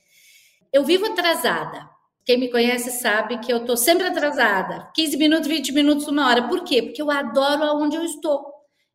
[0.72, 1.86] Eu vivo atrasada.
[2.24, 4.90] Quem me conhece sabe que eu estou sempre atrasada.
[4.94, 6.48] 15 minutos, 20 minutos, uma hora.
[6.48, 6.82] Por quê?
[6.82, 8.51] Porque eu adoro aonde eu estou.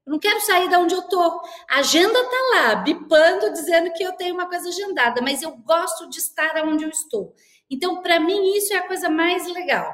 [0.07, 1.21] Eu não quero sair da onde eu tô.
[1.69, 6.09] A agenda tá lá, bipando, dizendo que eu tenho uma coisa agendada, mas eu gosto
[6.09, 7.35] de estar onde eu estou.
[7.69, 9.93] Então, para mim, isso é a coisa mais legal.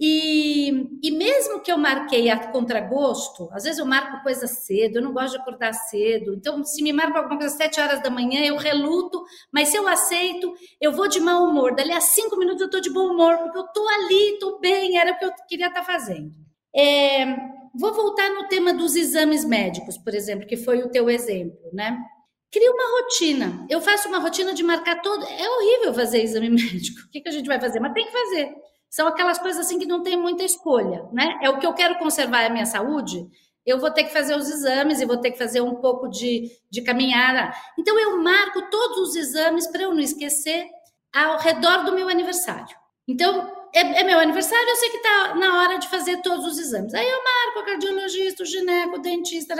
[0.00, 5.02] E, e mesmo que eu marquei a contragosto, às vezes eu marco coisa cedo, eu
[5.02, 6.34] não gosto de acordar cedo.
[6.34, 9.76] Então, se me marca alguma coisa às sete horas da manhã, eu reluto, mas se
[9.76, 11.76] eu aceito, eu vou de mau humor.
[11.76, 14.98] Dali a cinco minutos eu estou de bom humor, porque eu estou ali, estou bem,
[14.98, 16.47] era o que eu queria estar tá fazendo.
[16.74, 17.24] É,
[17.74, 21.98] vou voltar no tema dos exames médicos, por exemplo, que foi o teu exemplo, né?
[22.50, 23.66] Cria uma rotina.
[23.68, 25.24] Eu faço uma rotina de marcar todo.
[25.24, 27.00] É horrível fazer exame médico.
[27.06, 27.78] O que, que a gente vai fazer?
[27.78, 28.54] Mas tem que fazer.
[28.88, 31.38] São aquelas coisas assim que não tem muita escolha, né?
[31.42, 33.26] É o que eu quero conservar a minha saúde.
[33.66, 36.50] Eu vou ter que fazer os exames e vou ter que fazer um pouco de,
[36.70, 37.52] de caminhada.
[37.78, 40.66] Então eu marco todos os exames para eu não esquecer
[41.14, 42.74] ao redor do meu aniversário.
[43.06, 46.58] Então é, é, meu aniversário, eu sei que está na hora de fazer todos os
[46.58, 46.94] exames.
[46.94, 49.54] Aí eu marco o cardiologista, o gineco, o dentista,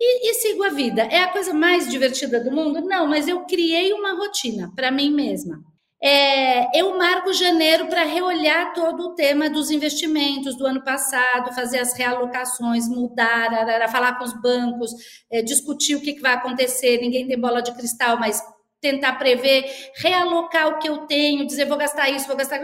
[0.00, 1.02] e, e sigo a vida.
[1.02, 2.80] É a coisa mais divertida do mundo?
[2.80, 5.62] Não, mas eu criei uma rotina para mim mesma.
[6.06, 11.78] É, eu marco janeiro para reolhar todo o tema dos investimentos do ano passado, fazer
[11.78, 14.90] as realocações, mudar, arara, falar com os bancos,
[15.32, 17.00] é, discutir o que, que vai acontecer.
[17.00, 18.42] Ninguém tem bola de cristal, mas
[18.84, 19.64] tentar prever,
[19.96, 22.60] realocar o que eu tenho, dizer vou gastar isso, vou gastar.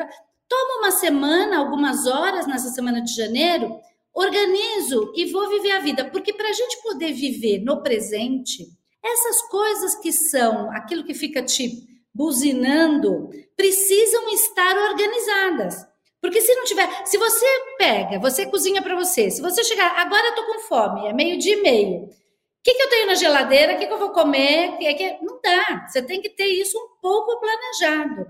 [0.47, 3.81] Toma uma semana, algumas horas nessa semana de janeiro,
[4.13, 8.67] organizo e vou viver a vida, porque para a gente poder viver no presente,
[9.03, 15.87] essas coisas que são aquilo que fica te buzinando precisam estar organizadas.
[16.21, 17.47] Porque se não tiver, se você
[17.79, 21.39] pega, você cozinha para você, se você chegar, agora eu tô com fome, é meio
[21.39, 22.11] dia e meio.
[22.61, 23.75] O que, que, eu tenho na geladeira?
[23.75, 24.77] O que, que eu vou comer?
[24.77, 25.19] Que, que...
[25.23, 25.87] Não dá.
[25.89, 28.27] Você tem que ter isso um pouco planejado.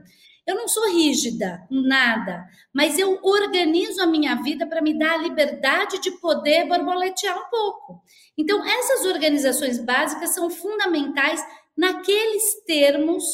[0.47, 5.23] Eu não sou rígida, nada, mas eu organizo a minha vida para me dar a
[5.23, 8.03] liberdade de poder borboletear um pouco.
[8.37, 11.45] Então, essas organizações básicas são fundamentais
[11.77, 13.25] naqueles termos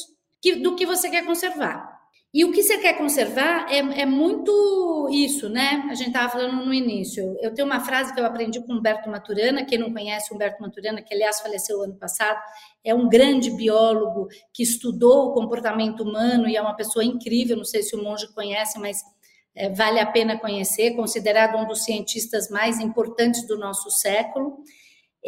[0.42, 1.95] que, do que você quer conservar.
[2.36, 5.86] E o que você quer conservar é, é muito isso, né?
[5.88, 7.34] A gente estava falando no início.
[7.40, 9.64] Eu tenho uma frase que eu aprendi com Humberto Maturana.
[9.64, 12.38] Quem não conhece Humberto Maturana, que aliás faleceu ano passado,
[12.84, 17.56] é um grande biólogo que estudou o comportamento humano e é uma pessoa incrível.
[17.56, 19.00] Não sei se o monge conhece, mas
[19.54, 20.94] é, vale a pena conhecer.
[20.94, 24.58] Considerado um dos cientistas mais importantes do nosso século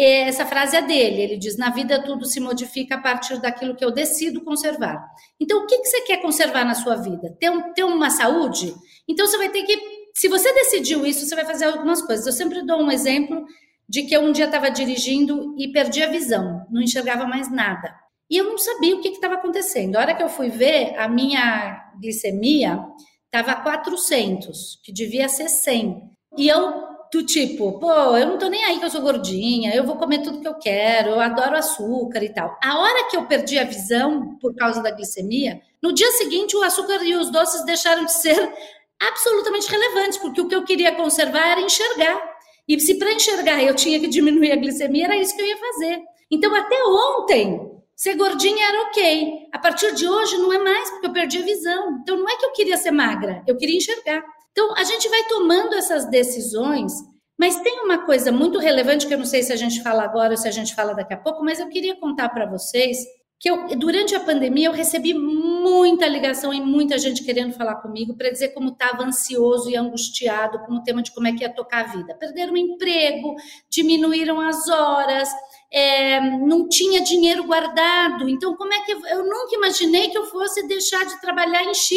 [0.01, 1.23] essa frase é dele.
[1.23, 5.05] Ele diz: Na vida tudo se modifica a partir daquilo que eu decido conservar.
[5.41, 7.37] Então, o que, que você quer conservar na sua vida?
[7.41, 8.75] Ter, um, ter uma saúde?
[9.09, 9.77] Então, você vai ter que.
[10.15, 12.27] Se você decidiu isso, você vai fazer algumas coisas.
[12.27, 13.45] Eu sempre dou um exemplo
[13.89, 17.95] de que eu um dia estava dirigindo e perdi a visão, não enxergava mais nada.
[18.31, 19.97] E eu não sabia o que estava acontecendo.
[19.97, 22.85] A hora que eu fui ver, a minha glicemia
[23.25, 26.03] estava 400, que devia ser 100.
[26.37, 29.85] E eu do tipo, pô, eu não tô nem aí que eu sou gordinha, eu
[29.85, 32.57] vou comer tudo que eu quero, eu adoro açúcar e tal.
[32.63, 36.63] A hora que eu perdi a visão por causa da glicemia, no dia seguinte o
[36.63, 38.53] açúcar e os doces deixaram de ser
[39.01, 42.21] absolutamente relevantes, porque o que eu queria conservar era enxergar.
[42.67, 45.57] E se para enxergar eu tinha que diminuir a glicemia, era isso que eu ia
[45.57, 46.03] fazer.
[46.31, 49.49] Então, até ontem, Ser gordinha era ok.
[49.53, 51.99] A partir de hoje não é mais, porque eu perdi a visão.
[52.01, 54.23] Então não é que eu queria ser magra, eu queria enxergar.
[54.59, 56.93] Então a gente vai tomando essas decisões,
[57.39, 60.33] mas tem uma coisa muito relevante que eu não sei se a gente fala agora
[60.33, 62.99] ou se a gente fala daqui a pouco, mas eu queria contar para vocês
[63.39, 68.17] que eu, durante a pandemia eu recebi muita ligação e muita gente querendo falar comigo
[68.17, 71.55] para dizer como estava ansioso e angustiado com o tema de como é que ia
[71.55, 72.17] tocar a vida.
[72.17, 73.37] Perderam o emprego,
[73.71, 75.29] diminuíram as horas,
[75.73, 78.29] é, não tinha dinheiro guardado.
[78.29, 81.75] Então, como é que eu, eu nunca imaginei que eu fosse deixar de trabalhar em
[81.75, 81.95] X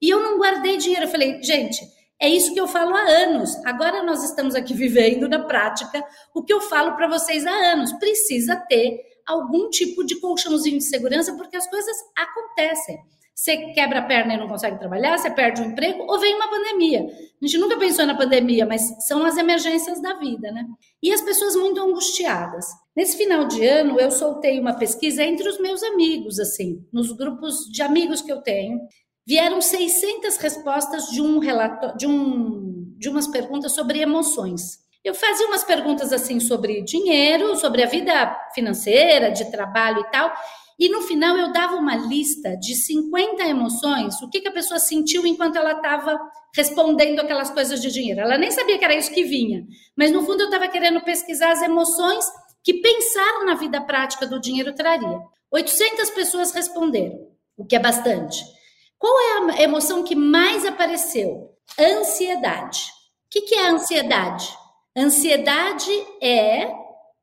[0.00, 1.04] e eu não guardei dinheiro?
[1.04, 1.80] Eu falei, gente,
[2.20, 3.54] é isso que eu falo há anos.
[3.64, 6.04] Agora nós estamos aqui vivendo na prática
[6.34, 7.92] o que eu falo para vocês há anos.
[7.94, 12.98] Precisa ter algum tipo de colchãozinho de segurança, porque as coisas acontecem.
[13.34, 16.34] Você quebra a perna e não consegue trabalhar, você perde o um emprego, ou vem
[16.34, 17.00] uma pandemia.
[17.02, 20.64] A gente nunca pensou na pandemia, mas são as emergências da vida, né?
[21.02, 22.64] E as pessoas muito angustiadas.
[22.96, 27.66] Nesse final de ano, eu soltei uma pesquisa entre os meus amigos, assim, nos grupos
[27.70, 28.80] de amigos que eu tenho.
[29.26, 34.78] Vieram 600 respostas de um relato, de um, de umas perguntas sobre emoções.
[35.04, 40.32] Eu fazia umas perguntas assim sobre dinheiro, sobre a vida financeira, de trabalho e tal,
[40.78, 44.78] e no final eu dava uma lista de 50 emoções, o que, que a pessoa
[44.78, 46.18] sentiu enquanto ela estava
[46.54, 48.20] respondendo aquelas coisas de dinheiro.
[48.20, 49.64] Ela nem sabia que era isso que vinha,
[49.96, 52.24] mas no fundo eu estava querendo pesquisar as emoções
[52.62, 55.18] que pensar na vida prática do dinheiro traria.
[55.50, 58.55] 800 pessoas responderam, o que é bastante.
[58.98, 61.50] Qual é a emoção que mais apareceu?
[61.78, 62.90] Ansiedade.
[63.26, 64.56] O que, que é ansiedade?
[64.96, 65.90] Ansiedade
[66.22, 66.72] é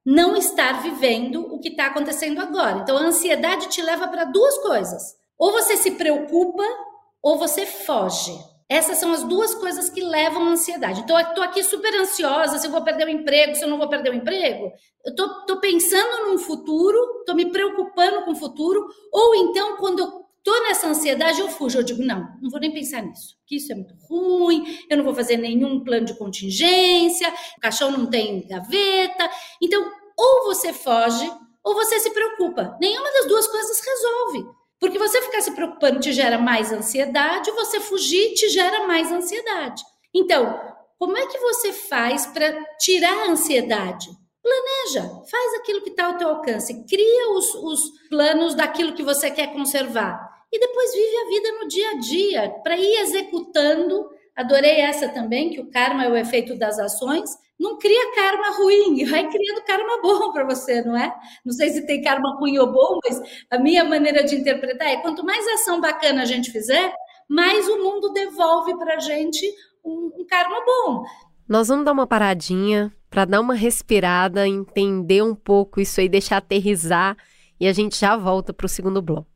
[0.05, 2.79] não estar vivendo o que está acontecendo agora.
[2.79, 5.01] Então, a ansiedade te leva para duas coisas:
[5.37, 6.63] ou você se preocupa,
[7.21, 8.37] ou você foge.
[8.69, 11.01] Essas são as duas coisas que levam à ansiedade.
[11.01, 13.77] Então, eu estou aqui super ansiosa se eu vou perder o emprego, se eu não
[13.77, 14.71] vou perder o emprego.
[15.05, 18.83] Eu estou pensando num futuro, estou me preocupando com o futuro.
[19.11, 21.79] Ou então, quando eu Tô nessa ansiedade, eu fujo.
[21.79, 23.37] Eu digo, não, não vou nem pensar nisso.
[23.47, 27.89] Que isso é muito ruim, eu não vou fazer nenhum plano de contingência, o caixão
[27.91, 29.29] não tem gaveta.
[29.61, 31.31] Então, ou você foge,
[31.63, 32.77] ou você se preocupa.
[32.81, 34.45] Nenhuma das duas coisas resolve.
[34.79, 39.81] Porque você ficar se preocupando te gera mais ansiedade, você fugir te gera mais ansiedade.
[40.13, 40.59] Então,
[40.99, 44.09] como é que você faz para tirar a ansiedade?
[44.41, 49.31] Planeja, faz aquilo que está ao teu alcance, cria os, os planos daquilo que você
[49.31, 54.07] quer conservar e depois vive a vida no dia a dia, para ir executando.
[54.35, 57.31] Adorei essa também, que o karma é o efeito das ações.
[57.59, 61.11] Não cria karma ruim, vai criando karma bom para você, não é?
[61.43, 64.97] Não sei se tem karma ruim ou bom, mas a minha maneira de interpretar é:
[64.97, 66.93] quanto mais ação bacana a gente fizer,
[67.27, 69.43] mais o mundo devolve para a gente
[69.83, 71.03] um, um karma bom.
[71.49, 76.37] Nós vamos dar uma paradinha para dar uma respirada, entender um pouco isso aí, deixar
[76.37, 77.17] aterrizar
[77.59, 79.32] e a gente já volta para o segundo bloco.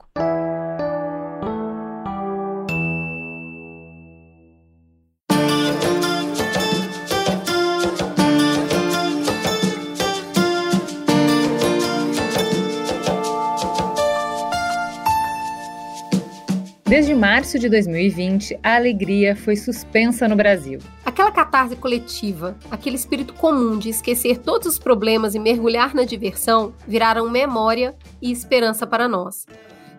[16.97, 20.79] Desde março de 2020, a alegria foi suspensa no Brasil.
[21.05, 26.73] Aquela catarse coletiva, aquele espírito comum de esquecer todos os problemas e mergulhar na diversão,
[26.87, 29.45] viraram memória e esperança para nós.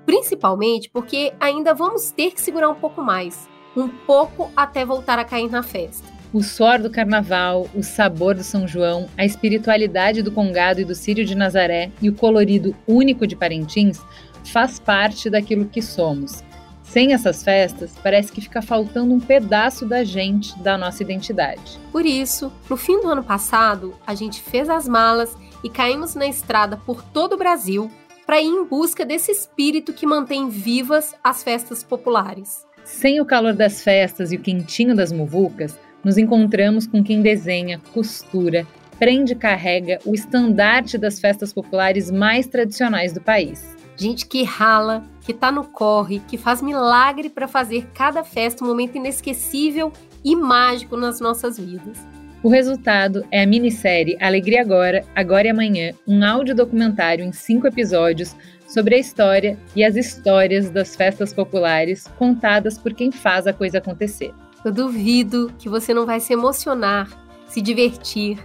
[0.04, 5.24] Principalmente porque ainda vamos ter que segurar um pouco mais, um pouco até voltar a
[5.24, 6.04] cair na festa.
[6.32, 10.96] O suor do carnaval, o sabor do São João, a espiritualidade do Congado e do
[10.96, 14.00] Círio de Nazaré e o colorido único de Parintins
[14.42, 16.42] faz parte daquilo que somos
[16.88, 21.78] sem essas festas, parece que fica faltando um pedaço da gente, da nossa identidade.
[21.92, 26.26] Por isso, no fim do ano passado, a gente fez as malas e caímos na
[26.26, 27.90] estrada por todo o Brasil
[28.26, 32.66] para ir em busca desse espírito que mantém vivas as festas populares.
[32.84, 37.80] Sem o calor das festas e o quentinho das muvucas, nos encontramos com quem desenha,
[37.92, 38.66] costura,
[38.98, 45.04] prende e carrega o estandarte das festas populares mais tradicionais do país gente que rala,
[45.22, 49.92] que tá no corre, que faz milagre para fazer cada festa um momento inesquecível
[50.24, 51.98] e mágico nas nossas vidas.
[52.40, 57.66] O resultado é a minissérie Alegria Agora, Agora e Amanhã, um áudio documentário em cinco
[57.66, 58.36] episódios
[58.68, 63.78] sobre a história e as histórias das festas populares contadas por quem faz a coisa
[63.78, 64.32] acontecer.
[64.64, 67.08] Eu duvido que você não vai se emocionar,
[67.48, 68.38] se divertir,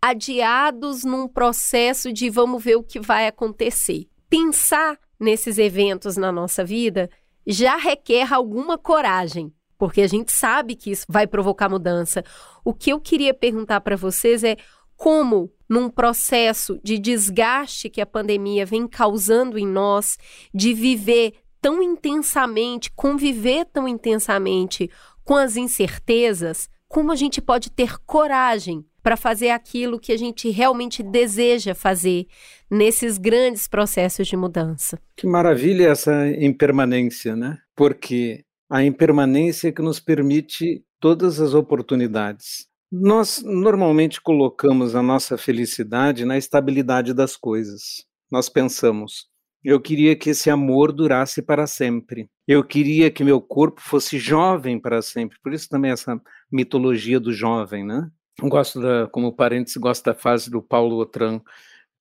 [0.01, 4.07] adiados num processo de vamos ver o que vai acontecer.
[4.29, 7.09] Pensar nesses eventos na nossa vida
[7.45, 12.23] já requer alguma coragem, porque a gente sabe que isso vai provocar mudança.
[12.63, 14.57] O que eu queria perguntar para vocês é
[15.01, 20.15] como, num processo de desgaste que a pandemia vem causando em nós,
[20.53, 24.91] de viver tão intensamente, conviver tão intensamente
[25.23, 30.51] com as incertezas, como a gente pode ter coragem para fazer aquilo que a gente
[30.51, 32.27] realmente deseja fazer
[32.69, 34.99] nesses grandes processos de mudança.
[35.17, 37.57] Que maravilha essa impermanência, né?
[37.75, 42.69] Porque a impermanência é que nos permite todas as oportunidades.
[42.91, 48.05] Nós normalmente colocamos a nossa felicidade na estabilidade das coisas.
[48.29, 49.29] Nós pensamos,
[49.63, 52.29] eu queria que esse amor durasse para sempre.
[52.45, 55.37] Eu queria que meu corpo fosse jovem para sempre.
[55.41, 56.19] Por isso também essa
[56.51, 58.09] mitologia do jovem, né?
[58.41, 61.39] Gosto da, como parênteses, gosto da fase do Paulo Otran,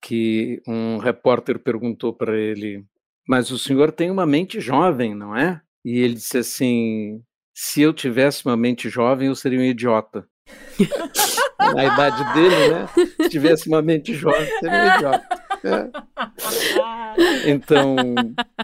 [0.03, 2.85] que um repórter perguntou para ele:
[3.29, 5.61] Mas o senhor tem uma mente jovem, não é?
[5.85, 7.23] E ele disse assim:
[7.55, 10.27] Se eu tivesse uma mente jovem, eu seria um idiota.
[11.75, 12.89] Na idade dele, né?
[13.21, 15.29] Se tivesse uma mente jovem, seria um idiota.
[15.63, 17.51] É.
[17.51, 17.97] Então,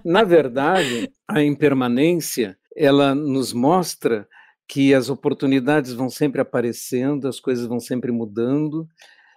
[0.04, 4.26] na verdade, a impermanência ela nos mostra
[4.68, 8.88] que as oportunidades vão sempre aparecendo, as coisas vão sempre mudando,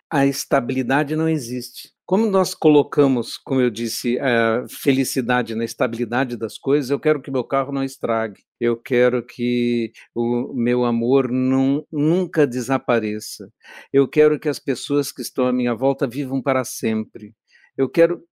[0.10, 1.93] a estabilidade não existe.
[2.10, 7.30] Como nós colocamos, como eu disse, a felicidade na estabilidade das coisas, eu quero que
[7.30, 13.47] meu carro não estrague, eu quero que o meu amor não, nunca desapareça,
[13.93, 17.36] eu quero que as pessoas que estão à minha volta vivam para sempre.
[17.78, 18.24] Eu quero.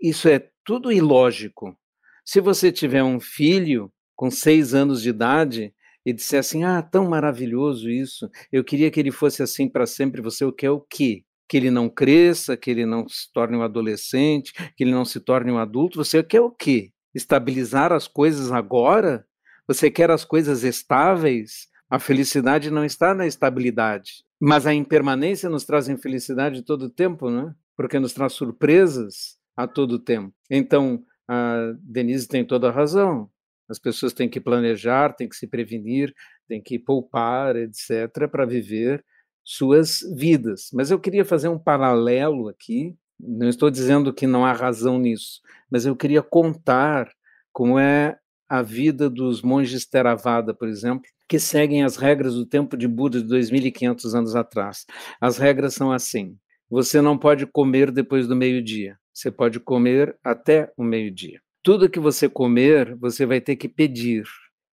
[0.00, 1.76] Isso é tudo ilógico.
[2.24, 5.74] Se você tiver um filho com seis anos de idade,
[6.06, 10.22] e disser assim: ah, tão maravilhoso isso, eu queria que ele fosse assim para sempre,
[10.22, 11.22] você quer o quê?
[11.50, 15.18] Que ele não cresça, que ele não se torne um adolescente, que ele não se
[15.18, 16.92] torne um adulto, você quer o quê?
[17.12, 19.26] Estabilizar as coisas agora?
[19.66, 21.66] Você quer as coisas estáveis?
[21.90, 27.52] A felicidade não está na estabilidade, mas a impermanência nos traz infelicidade todo tempo, né?
[27.76, 30.32] Porque nos traz surpresas a todo tempo.
[30.48, 33.28] Então, a Denise tem toda a razão.
[33.68, 36.14] As pessoas têm que planejar, têm que se prevenir,
[36.46, 39.04] têm que poupar, etc., para viver
[39.44, 40.70] suas vidas.
[40.72, 42.96] Mas eu queria fazer um paralelo aqui.
[43.18, 47.10] Não estou dizendo que não há razão nisso, mas eu queria contar
[47.52, 48.18] como é
[48.48, 53.22] a vida dos monges Theravada, por exemplo, que seguem as regras do tempo de Buda
[53.22, 54.84] de 2.500 anos atrás.
[55.20, 56.36] As regras são assim:
[56.68, 61.40] você não pode comer depois do meio-dia, você pode comer até o meio-dia.
[61.62, 64.24] Tudo que você comer, você vai ter que pedir.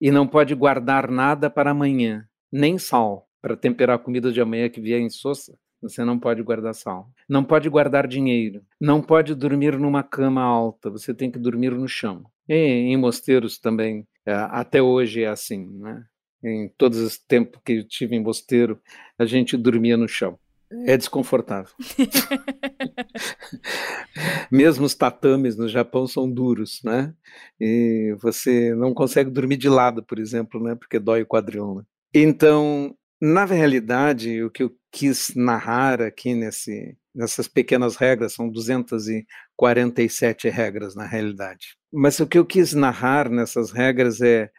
[0.01, 4.69] E não pode guardar nada para amanhã, nem sal, para temperar a comida de amanhã
[4.69, 5.57] que vier em soça.
[5.81, 7.09] Você não pode guardar sal.
[7.29, 8.61] Não pode guardar dinheiro.
[8.81, 10.91] Não pode dormir numa cama alta.
[10.91, 12.25] Você tem que dormir no chão.
[12.49, 16.05] E em mosteiros também, é, até hoje é assim, né?
[16.43, 18.81] Em todos os tempos que eu tive em mosteiro,
[19.17, 20.37] a gente dormia no chão.
[20.85, 21.71] É desconfortável.
[24.51, 27.15] Mesmo os tatames no Japão são duros, né?
[27.61, 30.75] E você não consegue dormir de lado, por exemplo, né?
[30.75, 31.77] Porque dói o quadril.
[31.77, 31.83] Né?
[32.13, 40.49] Então, na realidade, o que eu quis narrar aqui nesse, nessas pequenas regras, são 247
[40.49, 41.77] regras na realidade.
[41.93, 44.51] Mas o que eu quis narrar nessas regras é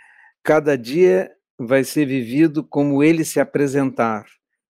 [0.43, 4.25] cada dia vai ser vivido como ele se apresentar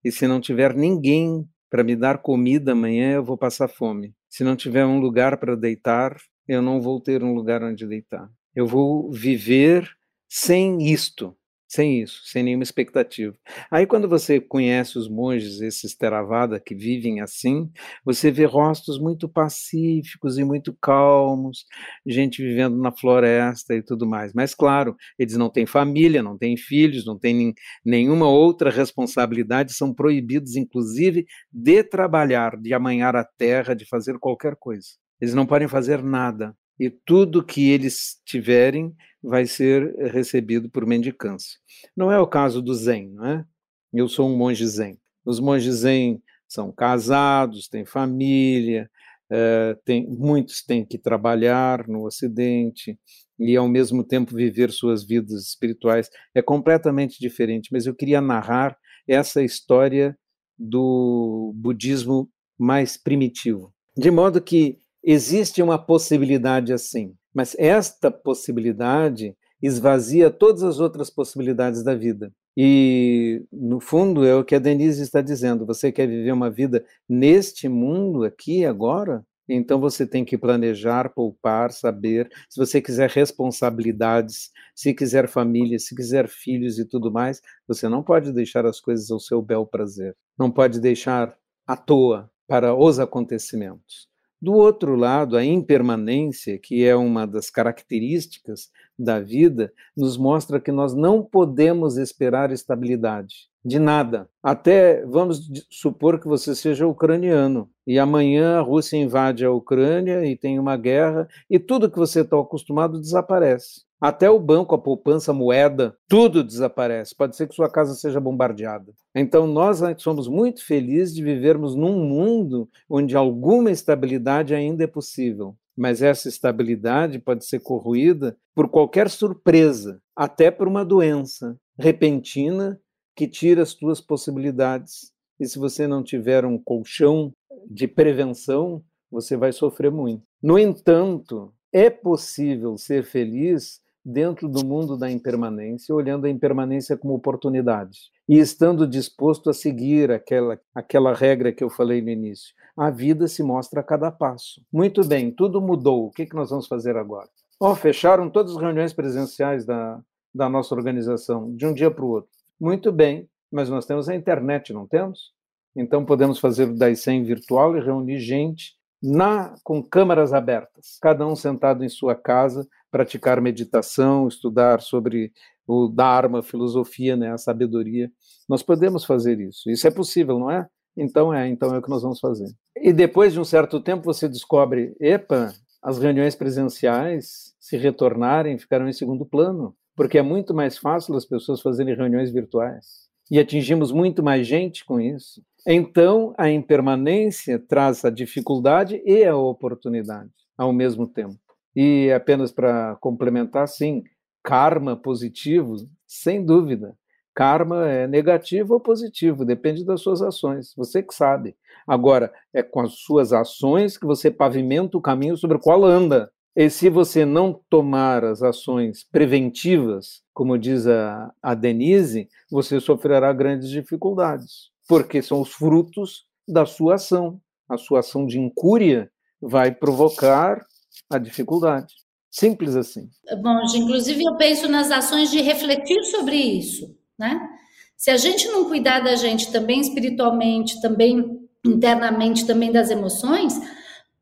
[0.04, 4.14] e se não tiver ninguém para me dar comida amanhã, eu vou passar fome.
[4.28, 6.14] Se não tiver um lugar para deitar,
[6.46, 8.28] eu não vou ter um lugar onde deitar.
[8.54, 9.88] Eu vou viver
[10.28, 11.34] sem isto
[11.74, 13.36] sem isso, sem nenhuma expectativa.
[13.70, 17.70] Aí, quando você conhece os monges, esses Theravada que vivem assim,
[18.04, 21.64] você vê rostos muito pacíficos e muito calmos,
[22.06, 24.32] gente vivendo na floresta e tudo mais.
[24.32, 27.52] Mas, claro, eles não têm família, não têm filhos, não têm
[27.84, 34.54] nenhuma outra responsabilidade, são proibidos, inclusive, de trabalhar, de amanhar a terra, de fazer qualquer
[34.56, 34.86] coisa.
[35.20, 36.54] Eles não podem fazer nada.
[36.78, 41.58] E tudo que eles tiverem vai ser recebido por mendicância.
[41.96, 43.44] Não é o caso do Zen, não é?
[43.92, 44.98] Eu sou um monge Zen.
[45.24, 48.90] Os monges Zen são casados, têm família,
[49.30, 52.98] uh, tem, muitos têm que trabalhar no Ocidente
[53.38, 56.10] e, ao mesmo tempo, viver suas vidas espirituais.
[56.34, 60.16] É completamente diferente, mas eu queria narrar essa história
[60.58, 63.72] do budismo mais primitivo.
[63.96, 71.82] De modo que existe uma possibilidade assim, mas esta possibilidade esvazia todas as outras possibilidades
[71.82, 72.32] da vida.
[72.56, 75.66] E, no fundo, é o que a Denise está dizendo.
[75.66, 79.24] Você quer viver uma vida neste mundo, aqui, agora?
[79.48, 82.30] Então você tem que planejar, poupar, saber.
[82.48, 88.02] Se você quiser responsabilidades, se quiser família, se quiser filhos e tudo mais, você não
[88.02, 90.16] pode deixar as coisas ao seu bel prazer.
[90.38, 91.36] Não pode deixar
[91.66, 94.08] à toa para os acontecimentos.
[94.44, 100.72] Do outro lado, a impermanência, que é uma das características da vida, nos mostra que
[100.72, 104.28] nós não podemos esperar estabilidade de nada.
[104.42, 110.36] Até vamos supor que você seja ucraniano e amanhã a Rússia invade a Ucrânia e
[110.36, 113.82] tem uma guerra e tudo que você está acostumado desaparece.
[114.00, 117.14] Até o banco, a poupança, a moeda, tudo desaparece.
[117.16, 118.92] Pode ser que sua casa seja bombardeada.
[119.14, 125.56] Então, nós somos muito felizes de vivermos num mundo onde alguma estabilidade ainda é possível.
[125.76, 132.80] Mas essa estabilidade pode ser corroída por qualquer surpresa, até por uma doença repentina
[133.16, 135.12] que tira as tuas possibilidades.
[135.38, 137.32] E se você não tiver um colchão
[137.68, 140.22] de prevenção, você vai sofrer muito.
[140.42, 147.14] No entanto, é possível ser feliz dentro do mundo da impermanência, olhando a impermanência como
[147.14, 152.54] oportunidade e estando disposto a seguir aquela, aquela regra que eu falei no início.
[152.76, 154.60] A vida se mostra a cada passo.
[154.72, 156.06] Muito bem, tudo mudou.
[156.06, 157.28] O que, que nós vamos fazer agora?
[157.58, 160.00] Oh, fecharam todas as reuniões presenciais da,
[160.34, 162.30] da nossa organização, de um dia para o outro.
[162.60, 165.32] Muito bem, mas nós temos a internet, não temos?
[165.74, 168.74] Então podemos fazer o DAISEM virtual e reunir gente
[169.04, 175.30] na com câmaras abertas, cada um sentado em sua casa, praticar meditação, estudar sobre
[175.66, 178.10] o Dharma, filosofia, né, a sabedoria.
[178.48, 179.70] Nós podemos fazer isso.
[179.70, 180.66] Isso é possível, não é?
[180.96, 182.48] Então é, então é o que nós vamos fazer.
[182.76, 185.52] E depois de um certo tempo você descobre, epa,
[185.82, 191.24] as reuniões presenciais se retornarem ficaram em segundo plano porque é muito mais fácil as
[191.24, 193.03] pessoas fazerem reuniões virtuais.
[193.30, 195.42] E atingimos muito mais gente com isso.
[195.66, 201.38] Então, a impermanência traz a dificuldade e a oportunidade ao mesmo tempo.
[201.74, 204.04] E apenas para complementar, sim,
[204.42, 206.96] karma positivo, sem dúvida.
[207.34, 211.56] Karma é negativo ou positivo, depende das suas ações, você que sabe.
[211.86, 216.30] Agora, é com as suas ações que você pavimenta o caminho sobre o qual anda.
[216.56, 223.32] E se você não tomar as ações preventivas, como diz a, a Denise, você sofrerá
[223.32, 227.40] grandes dificuldades, porque são os frutos da sua ação.
[227.68, 230.64] A sua ação de incúria vai provocar
[231.10, 231.92] a dificuldade.
[232.30, 233.08] Simples assim.
[233.42, 237.48] Bom, inclusive eu penso nas ações de refletir sobre isso, né?
[237.96, 243.54] Se a gente não cuidar da gente também espiritualmente, também internamente, também das emoções,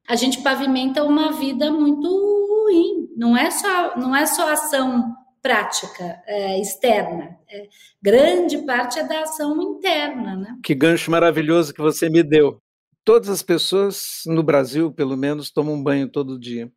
[0.08, 3.08] a gente pavimenta uma vida muito ruim.
[3.16, 7.36] Não é só, não é só ação prática, é, externa.
[7.50, 7.68] É,
[8.00, 10.36] grande parte é da ação interna.
[10.36, 10.56] Né?
[10.62, 12.60] Que gancho maravilhoso que você me deu.
[13.04, 16.70] Todas as pessoas no Brasil, pelo menos, tomam banho todo dia.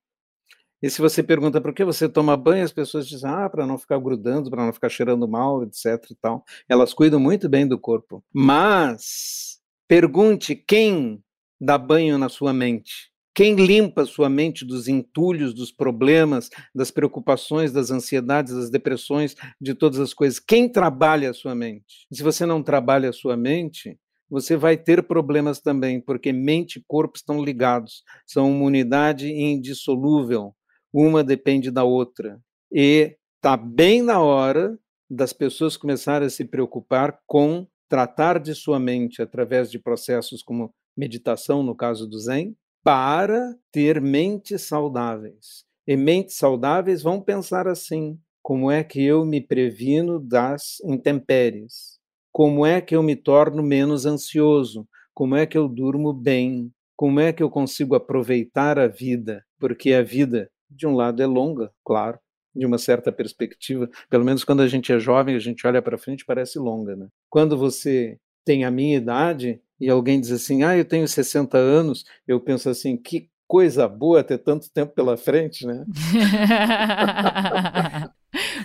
[0.82, 3.78] E se você pergunta por que você toma banho, as pessoas dizem, ah, para não
[3.78, 5.86] ficar grudando, para não ficar cheirando mal, etc.
[6.12, 6.44] e tal.
[6.68, 8.24] Elas cuidam muito bem do corpo.
[8.34, 11.24] Mas pergunte quem
[11.62, 13.12] dá banho na sua mente.
[13.36, 19.76] Quem limpa sua mente dos entulhos, dos problemas, das preocupações, das ansiedades, das depressões, de
[19.76, 20.40] todas as coisas?
[20.40, 22.08] Quem trabalha a sua mente?
[22.14, 26.84] Se você não trabalha a sua mente, você vai ter problemas também, porque mente e
[26.88, 30.56] corpo estão ligados, são uma unidade indissolúvel,
[30.94, 32.40] uma depende da outra.
[32.72, 34.80] E está bem na hora
[35.10, 40.74] das pessoas começarem a se preocupar com tratar de sua mente através de processos como
[40.98, 42.56] meditação, no caso do Zen,
[42.86, 45.66] para ter mentes saudáveis.
[45.88, 52.00] E mentes saudáveis vão pensar assim: como é que eu me previno das intempéries?
[52.32, 54.88] Como é que eu me torno menos ansioso?
[55.16, 56.72] Como é que eu durmo bem?
[56.96, 59.44] Como é que eu consigo aproveitar a vida?
[59.60, 62.20] Porque a vida, de um lado, é longa, claro,
[62.56, 63.90] de uma certa perspectiva.
[64.12, 67.08] Pelo menos quando a gente é jovem, a gente olha para frente, parece longa, né?
[67.32, 72.06] Quando você tem a minha idade, e alguém diz assim, ah, eu tenho 60 anos,
[72.28, 75.86] eu penso assim, que coisa boa ter tanto tempo pela frente, né?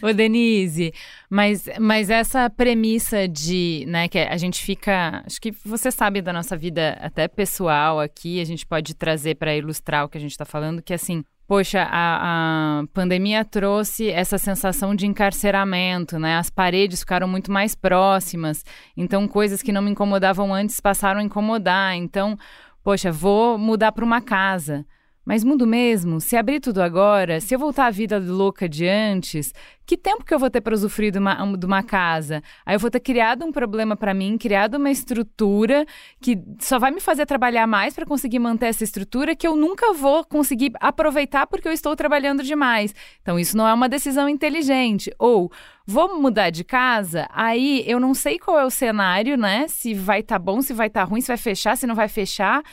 [0.02, 0.92] Ô, Denise,
[1.28, 5.22] mas, mas essa premissa de, né, que a gente fica.
[5.24, 9.54] Acho que você sabe da nossa vida até pessoal aqui, a gente pode trazer para
[9.54, 14.38] ilustrar o que a gente está falando, que assim, Poxa, a, a, pandemia trouxe essa
[14.38, 16.36] sensação de encarceramento, né?
[16.36, 18.64] As paredes ficaram muito mais próximas,
[18.96, 21.96] então coisas que não me incomodavam antes passaram a incomodar.
[21.96, 22.38] Então,
[22.84, 24.86] poxa, vou mudar para uma casa.
[25.30, 26.20] Mas mudo mesmo?
[26.20, 29.54] Se abrir tudo agora, se eu voltar à vida louca de antes,
[29.86, 32.42] que tempo que eu vou ter para usufruir de uma, de uma casa?
[32.66, 35.86] Aí eu vou ter criado um problema para mim, criado uma estrutura
[36.20, 39.92] que só vai me fazer trabalhar mais para conseguir manter essa estrutura que eu nunca
[39.92, 42.92] vou conseguir aproveitar porque eu estou trabalhando demais.
[43.22, 45.12] Então isso não é uma decisão inteligente.
[45.16, 45.48] Ou
[45.86, 49.68] vou mudar de casa, aí eu não sei qual é o cenário, né?
[49.68, 51.94] Se vai estar tá bom, se vai estar tá ruim, se vai fechar, se não
[51.94, 52.64] vai fechar.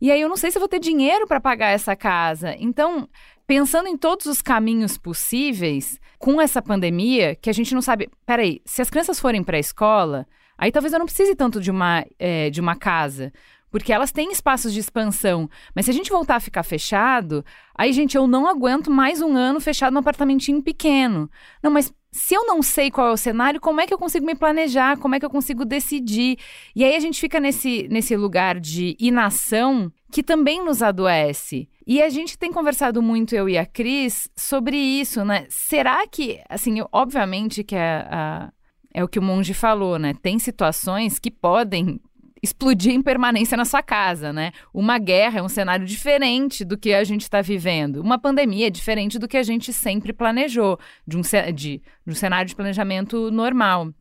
[0.00, 2.54] E aí eu não sei se vou ter dinheiro para pagar essa casa.
[2.58, 3.08] Então,
[3.46, 8.08] pensando em todos os caminhos possíveis, com essa pandemia, que a gente não sabe.
[8.24, 10.26] Peraí, se as crianças forem para a escola,
[10.56, 13.32] aí talvez eu não precise tanto de uma, é, de uma casa.
[13.70, 15.48] Porque elas têm espaços de expansão.
[15.74, 17.44] Mas se a gente voltar a ficar fechado,
[17.74, 21.30] aí, gente, eu não aguento mais um ano fechado num apartamentinho pequeno.
[21.62, 24.26] Não, mas se eu não sei qual é o cenário, como é que eu consigo
[24.26, 24.96] me planejar?
[24.98, 26.38] Como é que eu consigo decidir?
[26.74, 31.68] E aí a gente fica nesse, nesse lugar de inação que também nos adoece.
[31.86, 35.46] E a gente tem conversado muito, eu e a Cris, sobre isso, né?
[35.48, 38.52] Será que, assim, obviamente que é, a,
[38.92, 40.14] é o que o monge falou, né?
[40.20, 42.00] Tem situações que podem
[42.42, 44.52] explodir em permanência na sua casa, né?
[44.72, 48.00] Uma guerra é um cenário diferente do que a gente está vivendo.
[48.00, 52.14] Uma pandemia é diferente do que a gente sempre planejou, de um, de, de um
[52.14, 53.92] cenário de planejamento normal,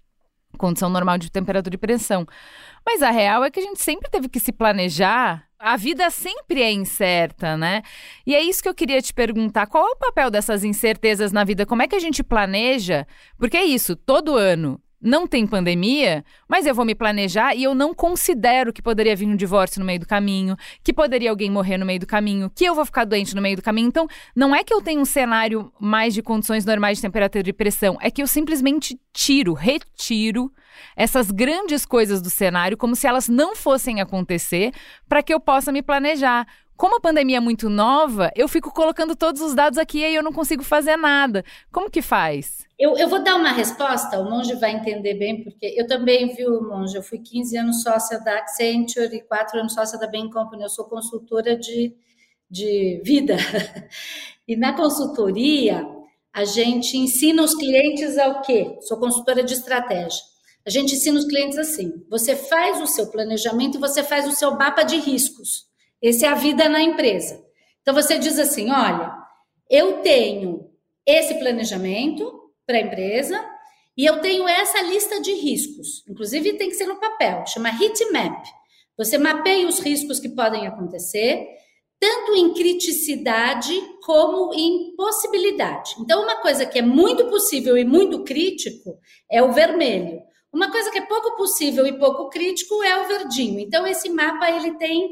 [0.57, 2.25] condição normal de temperatura e pressão.
[2.85, 5.45] Mas a real é que a gente sempre teve que se planejar.
[5.59, 7.81] A vida sempre é incerta, né?
[8.25, 9.67] E é isso que eu queria te perguntar.
[9.67, 11.65] Qual é o papel dessas incertezas na vida?
[11.65, 13.05] Como é que a gente planeja?
[13.37, 17.73] Porque é isso, todo ano não tem pandemia, mas eu vou me planejar e eu
[17.73, 21.77] não considero que poderia vir um divórcio no meio do caminho, que poderia alguém morrer
[21.77, 23.87] no meio do caminho, que eu vou ficar doente no meio do caminho.
[23.87, 27.53] Então, não é que eu tenho um cenário mais de condições normais de temperatura e
[27.53, 30.51] pressão, é que eu simplesmente tiro, retiro
[30.95, 34.71] essas grandes coisas do cenário como se elas não fossem acontecer
[35.07, 36.47] para que eu possa me planejar.
[36.79, 40.23] Como a pandemia é muito nova, eu fico colocando todos os dados aqui e eu
[40.23, 41.43] não consigo fazer nada.
[41.73, 42.65] Como que faz?
[42.79, 46.61] Eu, eu vou dar uma resposta, o Monge vai entender bem, porque eu também, viu,
[46.63, 50.63] Monge, eu fui 15 anos sócia da Accenture e 4 anos sócia da Bain Company,
[50.63, 51.93] eu sou consultora de,
[52.49, 53.35] de vida.
[54.47, 55.87] E na consultoria,
[56.33, 58.79] a gente ensina os clientes ao quê?
[58.81, 60.23] Sou consultora de estratégia.
[60.65, 64.31] A gente ensina os clientes assim: você faz o seu planejamento e você faz o
[64.31, 65.68] seu mapa de riscos.
[66.01, 67.43] Essa é a vida na empresa.
[67.81, 69.13] Então você diz assim: olha,
[69.69, 70.69] eu tenho
[71.05, 73.43] esse planejamento para a empresa
[73.97, 76.03] e eu tenho essa lista de riscos.
[76.07, 78.45] Inclusive tem que ser no papel, chama heat map.
[78.97, 81.47] Você mapeia os riscos que podem acontecer,
[81.99, 83.73] tanto em criticidade
[84.05, 85.95] como em possibilidade.
[85.99, 88.97] Então, uma coisa que é muito possível e muito crítico
[89.31, 90.21] é o vermelho.
[90.51, 93.59] Uma coisa que é pouco possível e pouco crítico é o verdinho.
[93.59, 95.09] Então, esse mapa ele tem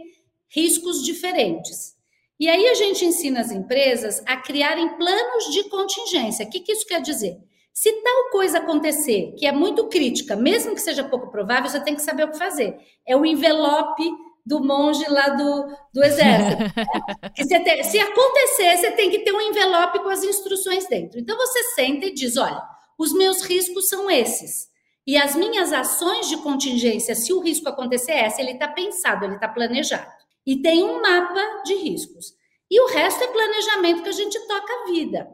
[0.49, 1.97] riscos diferentes.
[2.39, 6.45] E aí a gente ensina as empresas a criarem planos de contingência.
[6.45, 7.37] O que, que isso quer dizer?
[7.73, 11.95] Se tal coisa acontecer, que é muito crítica, mesmo que seja pouco provável, você tem
[11.95, 12.75] que saber o que fazer.
[13.05, 14.03] É o envelope
[14.45, 16.63] do monge lá do, do exército.
[16.63, 17.59] Né?
[17.63, 21.19] tem, se acontecer, você tem que ter um envelope com as instruções dentro.
[21.19, 22.61] Então você senta e diz: olha,
[22.97, 24.67] os meus riscos são esses.
[25.05, 29.25] E as minhas ações de contingência, se o risco acontecer é essa, ele está pensado,
[29.25, 30.16] ele está planejado
[30.47, 32.33] e tem um mapa de riscos.
[32.71, 35.27] E o resto é planejamento que a gente toca a vida.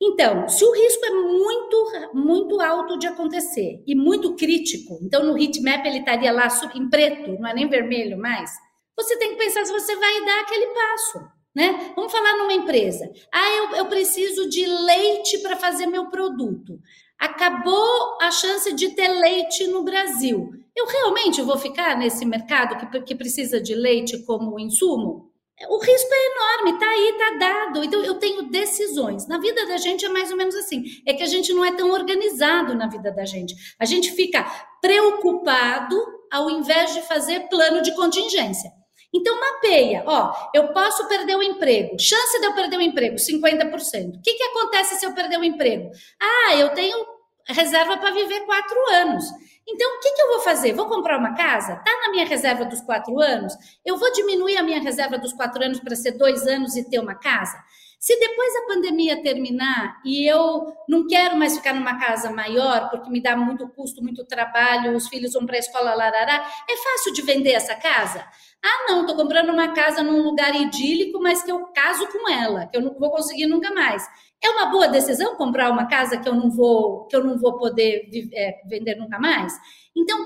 [0.00, 5.36] Então, se o risco é muito, muito alto de acontecer e muito crítico, então no
[5.36, 8.52] heatmap ele estaria lá em preto, não é nem vermelho mais,
[8.96, 11.18] você tem que pensar se você vai dar aquele passo.
[11.54, 11.92] Né?
[11.96, 13.10] Vamos falar numa empresa.
[13.32, 16.78] Ah, eu, eu preciso de leite para fazer meu produto.
[17.18, 20.50] Acabou a chance de ter leite no Brasil.
[20.76, 25.28] Eu realmente vou ficar nesse mercado que, que precisa de leite como insumo?
[25.68, 27.82] O risco é enorme, está aí, está dado.
[27.82, 29.26] Então, eu tenho decisões.
[29.26, 30.84] Na vida da gente é mais ou menos assim.
[31.04, 33.56] É que a gente não é tão organizado na vida da gente.
[33.76, 34.44] A gente fica
[34.80, 35.96] preocupado
[36.30, 38.70] ao invés de fazer plano de contingência.
[39.14, 40.02] Então, mapeia.
[40.06, 41.96] Ó, eu posso perder o emprego.
[41.98, 44.16] Chance de eu perder o emprego, 50%.
[44.16, 45.90] O que, que acontece se eu perder o emprego?
[46.20, 47.06] Ah, eu tenho
[47.48, 49.24] reserva para viver quatro anos.
[49.66, 50.72] Então, o que, que eu vou fazer?
[50.72, 51.74] Vou comprar uma casa?
[51.74, 53.54] Está na minha reserva dos quatro anos?
[53.84, 56.98] Eu vou diminuir a minha reserva dos quatro anos para ser dois anos e ter
[56.98, 57.58] uma casa?
[57.98, 63.10] Se depois a pandemia terminar e eu não quero mais ficar numa casa maior, porque
[63.10, 67.12] me dá muito custo, muito trabalho, os filhos vão para a escola, larará, é fácil
[67.12, 68.24] de vender essa casa?
[68.64, 72.66] Ah, não, estou comprando uma casa num lugar idílico, mas que eu caso com ela,
[72.66, 74.04] que eu não vou conseguir nunca mais.
[74.42, 77.56] É uma boa decisão comprar uma casa que eu não vou, que eu não vou
[77.56, 79.52] poder é, vender nunca mais?
[79.96, 80.18] Então,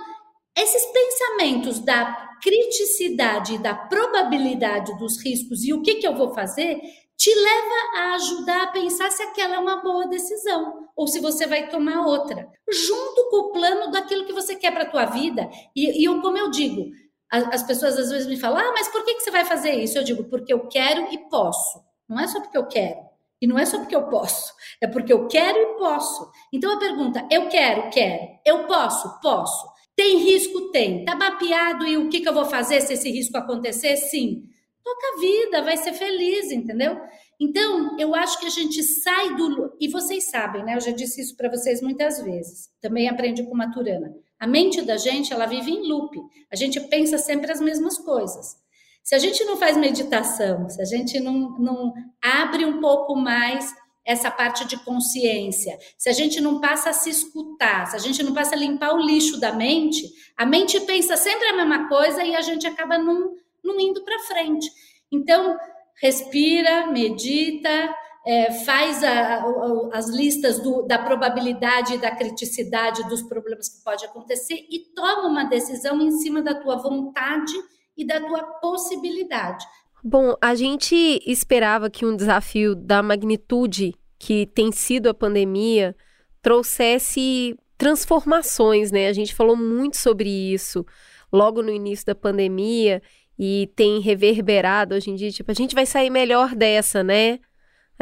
[0.56, 6.80] esses pensamentos da criticidade, da probabilidade dos riscos e o que, que eu vou fazer,
[7.16, 11.46] te leva a ajudar a pensar se aquela é uma boa decisão ou se você
[11.46, 15.48] vai tomar outra, junto com o plano daquilo que você quer para a tua vida.
[15.74, 16.90] E, e eu, como eu digo,
[17.32, 19.96] as pessoas às vezes me falam, ah, mas por que, que você vai fazer isso?
[19.96, 21.82] Eu digo, porque eu quero e posso.
[22.06, 23.00] Não é só porque eu quero.
[23.40, 26.30] E não é só porque eu posso, é porque eu quero e posso.
[26.52, 28.38] Então a pergunta, eu quero, quero.
[28.46, 29.66] Eu posso, posso.
[29.96, 30.70] Tem risco?
[30.70, 31.04] Tem.
[31.04, 33.96] Tá mapeado e o que, que eu vou fazer se esse risco acontecer?
[33.96, 34.44] Sim.
[34.84, 37.00] Toca a vida, vai ser feliz, entendeu?
[37.40, 39.76] Então, eu acho que a gente sai do.
[39.80, 40.76] E vocês sabem, né?
[40.76, 42.70] Eu já disse isso para vocês muitas vezes.
[42.80, 44.14] Também aprendi com Maturana.
[44.42, 46.20] A mente da gente, ela vive em loop.
[46.50, 48.56] A gente pensa sempre as mesmas coisas.
[49.00, 53.72] Se a gente não faz meditação, se a gente não, não abre um pouco mais
[54.04, 58.20] essa parte de consciência, se a gente não passa a se escutar, se a gente
[58.20, 62.24] não passa a limpar o lixo da mente, a mente pensa sempre a mesma coisa
[62.24, 64.68] e a gente acaba não, não indo para frente.
[65.12, 65.56] Então,
[66.00, 67.94] respira, medita,
[68.26, 74.04] é, faz a, a, as listas do, da probabilidade da criticidade dos problemas que pode
[74.04, 77.52] acontecer e toma uma decisão em cima da tua vontade
[77.96, 79.64] e da tua possibilidade.
[80.04, 85.94] Bom, a gente esperava que um desafio da magnitude que tem sido a pandemia
[86.40, 89.08] trouxesse transformações, né?
[89.08, 90.84] A gente falou muito sobre isso
[91.32, 93.02] logo no início da pandemia
[93.38, 97.40] e tem reverberado hoje em dia, tipo, a gente vai sair melhor dessa, né?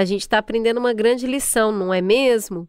[0.01, 2.67] A gente está aprendendo uma grande lição, não é mesmo?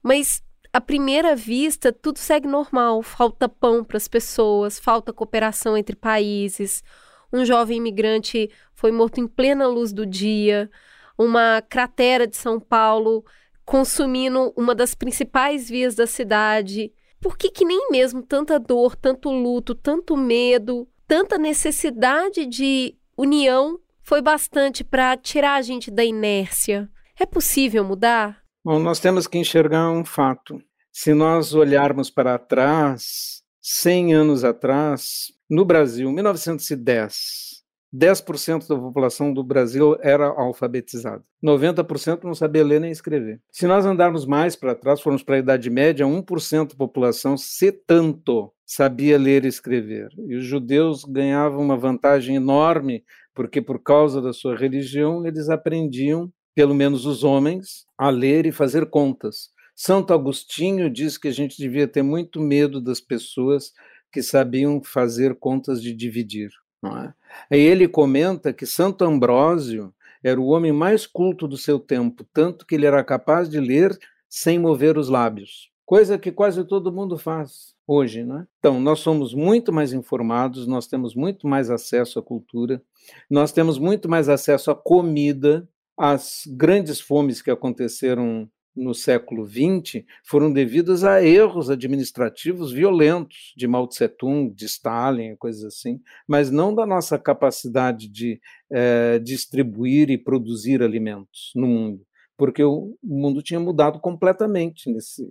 [0.00, 0.40] Mas
[0.72, 3.02] à primeira vista, tudo segue normal.
[3.02, 6.84] Falta pão para as pessoas, falta cooperação entre países.
[7.32, 10.70] Um jovem imigrante foi morto em plena luz do dia.
[11.18, 13.24] Uma cratera de São Paulo
[13.64, 16.92] consumindo uma das principais vias da cidade.
[17.20, 23.76] Por que, que nem mesmo tanta dor, tanto luto, tanto medo, tanta necessidade de união
[24.10, 26.90] foi bastante para tirar a gente da inércia?
[27.16, 28.42] É possível mudar?
[28.64, 30.60] Bom, nós temos que enxergar um fato.
[30.90, 37.62] Se nós olharmos para trás, 100 anos atrás, no Brasil, 1910,
[37.94, 41.22] 10% da população do Brasil era alfabetizada.
[41.40, 43.40] 90% não sabia ler nem escrever.
[43.52, 47.70] Se nós andarmos mais para trás, formos para a Idade Média, 1% da população, se
[47.70, 50.08] tanto, sabia ler e escrever.
[50.28, 53.04] E os judeus ganhavam uma vantagem enorme,
[53.40, 58.52] porque por causa da sua religião, eles aprendiam pelo menos os homens, a ler e
[58.52, 59.48] fazer contas.
[59.74, 63.72] Santo Agostinho diz que a gente devia ter muito medo das pessoas
[64.12, 66.50] que sabiam fazer contas de dividir.
[66.82, 67.14] Não é?
[67.50, 69.90] Aí ele comenta que Santo Ambrósio
[70.22, 73.98] era o homem mais culto do seu tempo, tanto que ele era capaz de ler
[74.28, 78.22] sem mover os lábios, coisa que quase todo mundo faz hoje.
[78.22, 78.46] Né?
[78.60, 82.80] Então, nós somos muito mais informados, nós temos muito mais acesso à cultura,
[83.28, 85.68] nós temos muito mais acesso à comida,
[85.98, 93.66] as grandes fomes que aconteceram no século XX foram devidas a erros administrativos violentos de
[93.66, 100.08] Mao Tse Tung, de Stalin, coisas assim, mas não da nossa capacidade de é, distribuir
[100.08, 102.06] e produzir alimentos no mundo,
[102.38, 105.28] porque o mundo tinha mudado completamente nesse,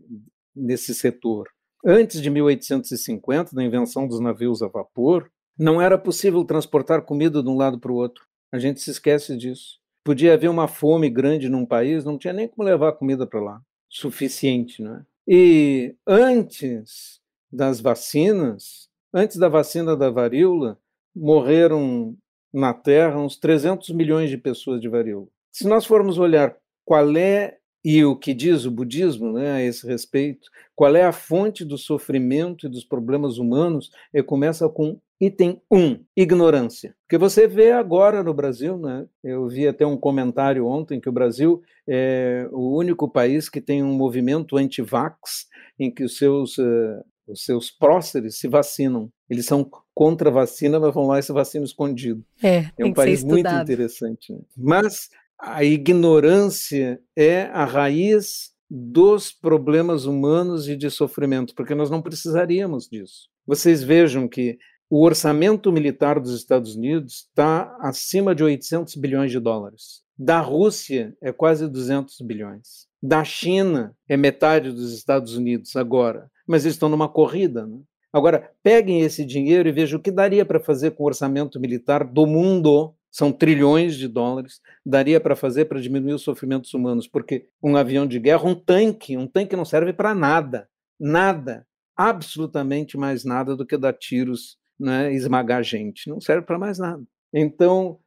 [0.54, 1.48] nesse setor.
[1.86, 7.50] Antes de 1850, da invenção dos navios a vapor, não era possível transportar comida de
[7.50, 8.26] um lado para o outro.
[8.52, 9.80] A gente se esquece disso.
[10.04, 13.62] Podia haver uma fome grande num país, não tinha nem como levar comida para lá,
[13.88, 15.06] suficiente, né?
[15.28, 17.20] E antes
[17.52, 20.80] das vacinas, antes da vacina da varíola,
[21.16, 22.18] morreram
[22.52, 25.28] na Terra uns 300 milhões de pessoas de varíola.
[25.52, 29.88] Se nós formos olhar qual é e o que diz o budismo né, a esse
[29.88, 35.62] respeito, qual é a fonte do sofrimento e dos problemas humanos, ele começa com Item
[35.70, 36.96] 1, ignorância.
[37.02, 39.06] Porque você vê agora no Brasil, né?
[39.22, 43.84] eu vi até um comentário ontem que o Brasil é o único país que tem
[43.84, 49.12] um movimento anti-vax em que os seus, uh, os seus próceres se vacinam.
[49.30, 52.24] Eles são contra a vacina, mas vão lá e se vacinam escondido.
[52.42, 54.32] É, é um país muito interessante.
[54.32, 54.40] Né?
[54.56, 55.10] Mas
[55.40, 62.88] a ignorância é a raiz dos problemas humanos e de sofrimento, porque nós não precisaríamos
[62.88, 63.30] disso.
[63.48, 64.58] Vocês vejam que
[64.90, 70.04] o orçamento militar dos Estados Unidos está acima de 800 bilhões de dólares.
[70.18, 72.88] Da Rússia é quase 200 bilhões.
[73.02, 77.66] Da China é metade dos Estados Unidos agora, mas eles estão numa corrida.
[77.66, 77.80] Né?
[78.12, 82.04] Agora, peguem esse dinheiro e vejam o que daria para fazer com o orçamento militar
[82.04, 87.48] do mundo são trilhões de dólares, daria para fazer para diminuir os sofrimentos humanos, porque
[87.62, 93.26] um avião de guerra, um tanque, um tanque não serve para nada, nada, absolutamente mais
[93.26, 97.04] nada do que dar tiros, né, esmagar gente, não serve para mais nada.
[97.34, 98.00] Então,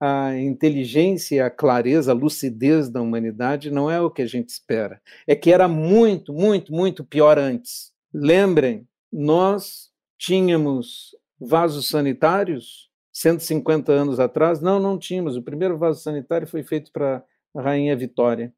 [0.00, 5.00] a inteligência, a clareza, a lucidez da humanidade não é o que a gente espera.
[5.26, 7.92] É que era muito, muito, muito pior antes.
[8.12, 15.36] Lembrem, nós tínhamos vasos sanitários 150 anos atrás, não, não tínhamos.
[15.36, 18.54] O primeiro vaso sanitário foi feito para a Rainha Vitória,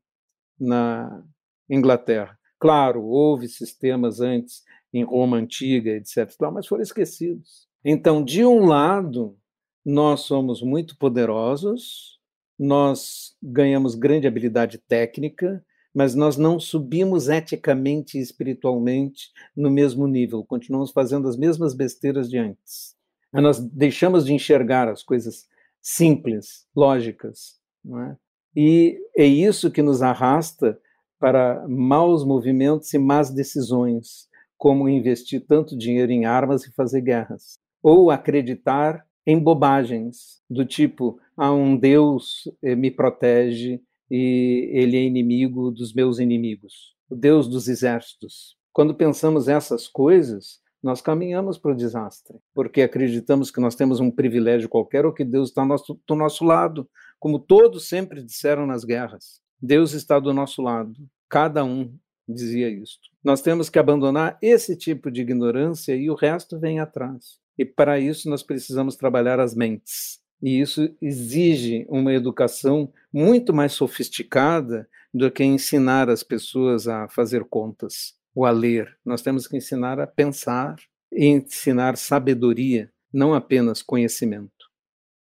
[0.59, 1.23] na
[1.69, 2.39] Inglaterra.
[2.59, 7.67] Claro, houve sistemas antes em Roma antiga, etc., mas foram esquecidos.
[7.85, 9.37] Então, de um lado,
[9.85, 12.21] nós somos muito poderosos,
[12.59, 20.45] nós ganhamos grande habilidade técnica, mas nós não subimos eticamente e espiritualmente no mesmo nível,
[20.45, 23.02] continuamos fazendo as mesmas besteiras de antes
[23.41, 25.49] nós deixamos de enxergar as coisas
[25.81, 28.17] simples, lógicas, é?
[28.55, 30.79] e é isso que nos arrasta
[31.19, 34.29] para maus movimentos e más decisões,
[34.59, 41.19] como investir tanto dinheiro em armas e fazer guerras, ou acreditar em bobagens do tipo:
[41.37, 43.81] ah, um Deus eh, me protege
[44.11, 48.57] e ele é inimigo dos meus inimigos, o Deus dos exércitos.
[48.73, 54.11] Quando pensamos essas coisas, nós caminhamos para o desastre, porque acreditamos que nós temos um
[54.11, 56.89] privilégio qualquer ou que Deus está do nosso lado,
[57.21, 59.41] como todos sempre disseram nas guerras.
[59.61, 60.93] Deus está do nosso lado,
[61.29, 61.95] cada um
[62.29, 62.99] dizia isso.
[63.23, 67.39] Nós temos que abandonar esse tipo de ignorância e o resto vem atrás.
[67.57, 70.21] E para isso nós precisamos trabalhar as mentes.
[70.43, 77.45] E isso exige uma educação muito mais sofisticada do que ensinar as pessoas a fazer
[77.45, 78.97] contas ou a ler.
[79.05, 80.77] Nós temos que ensinar a pensar
[81.13, 84.51] e ensinar sabedoria, não apenas conhecimento.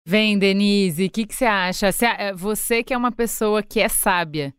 [0.08, 1.90] Vem, Denise, o que, que você acha?
[1.90, 4.54] Eh, você que é uma pessoa que é sábia,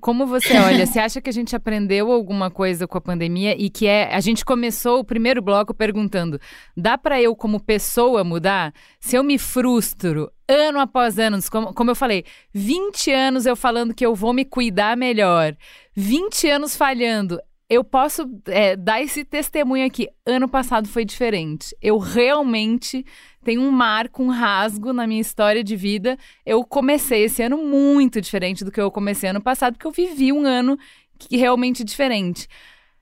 [0.00, 0.86] como você olha?
[0.86, 4.12] Você acha que a gente aprendeu alguma coisa com a pandemia e que é.
[4.14, 6.40] A gente começou o primeiro bloco perguntando:
[6.76, 8.72] dá para eu, como pessoa, mudar?
[8.98, 13.94] Se eu me frustro ano após ano, como, como eu falei, 20 anos eu falando
[13.94, 15.56] que eu vou me cuidar melhor,
[15.94, 17.38] 20 anos falhando,
[17.70, 20.08] eu posso é, dar esse testemunho aqui.
[20.26, 21.74] Ano passado foi diferente.
[21.80, 23.06] Eu realmente
[23.44, 26.18] tenho um marco, um rasgo na minha história de vida.
[26.44, 30.32] Eu comecei esse ano muito diferente do que eu comecei ano passado, porque eu vivi
[30.32, 30.76] um ano
[31.16, 32.48] que realmente diferente.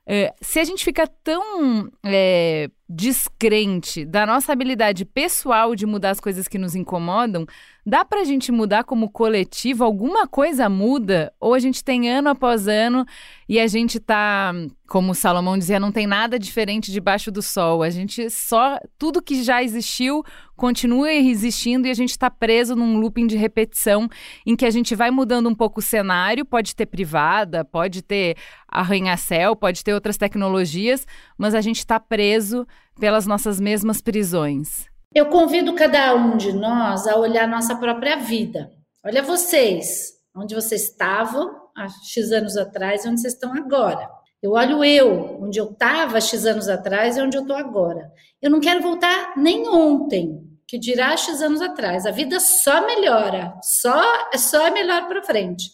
[0.05, 6.19] É, se a gente fica tão é, descrente da nossa habilidade pessoal de mudar as
[6.19, 7.45] coisas que nos incomodam,
[7.85, 9.83] dá para a gente mudar como coletivo?
[9.83, 11.31] Alguma coisa muda?
[11.39, 13.05] Ou a gente tem ano após ano
[13.47, 14.51] e a gente tá,
[14.87, 17.83] como Salomão dizia, não tem nada diferente debaixo do sol.
[17.83, 18.79] A gente só.
[18.97, 20.23] Tudo que já existiu
[20.55, 24.09] continua existindo e a gente está preso num looping de repetição
[24.45, 26.43] em que a gente vai mudando um pouco o cenário.
[26.43, 28.35] Pode ter privada, pode ter
[28.67, 31.05] arranha-céu, pode ter outras tecnologias,
[31.37, 32.67] mas a gente está preso
[32.99, 34.85] pelas nossas mesmas prisões?
[35.13, 38.69] Eu convido cada um de nós a olhar nossa própria vida.
[39.03, 44.07] Olha vocês, onde vocês estavam há X anos atrás e onde vocês estão agora.
[44.41, 48.11] Eu olho eu, onde eu estava X anos atrás e onde eu estou agora.
[48.41, 52.05] Eu não quero voltar nem ontem, que dirá X anos atrás.
[52.05, 54.01] A vida só melhora, só,
[54.37, 55.71] só é melhor para frente.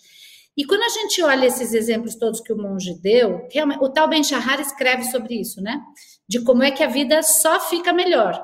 [0.58, 3.46] E quando a gente olha esses exemplos todos que o monge deu,
[3.82, 5.82] o tal Ben Shahar escreve sobre isso, né?
[6.28, 8.44] De como é que a vida só fica melhor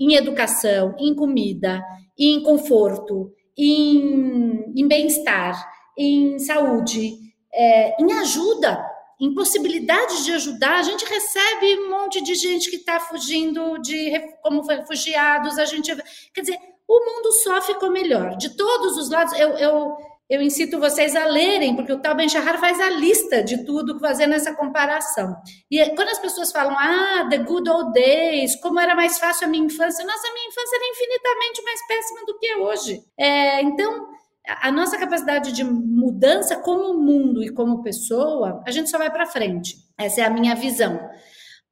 [0.00, 1.82] em educação, em comida,
[2.18, 7.14] em conforto, em, em bem-estar, em saúde,
[7.52, 8.84] é, em ajuda,
[9.20, 10.78] em possibilidade de ajudar.
[10.78, 14.12] A gente recebe um monte de gente que está fugindo de
[14.42, 15.58] como refugiados.
[15.58, 15.94] A gente,
[16.32, 19.32] quer dizer, o mundo só ficou melhor de todos os lados.
[19.38, 19.96] Eu, eu
[20.28, 23.98] eu incito vocês a lerem, porque o Tal Ben Shahar faz a lista de tudo,
[24.00, 25.36] fazendo essa comparação.
[25.70, 29.50] E quando as pessoas falam, ah, the good old days, como era mais fácil a
[29.50, 33.02] minha infância, nossa, a minha infância era infinitamente mais péssima do que é hoje.
[33.18, 34.08] É, então,
[34.46, 39.26] a nossa capacidade de mudança como mundo e como pessoa, a gente só vai para
[39.26, 39.76] frente.
[39.98, 40.98] Essa é a minha visão.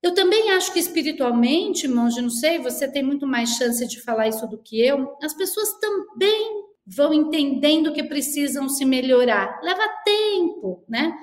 [0.02, 4.28] Eu também acho que espiritualmente, monge, não sei, você tem muito mais chance de falar
[4.28, 5.16] isso do que eu.
[5.22, 9.60] As pessoas também vão entendendo que precisam se melhorar.
[9.62, 11.14] Leva tempo, né?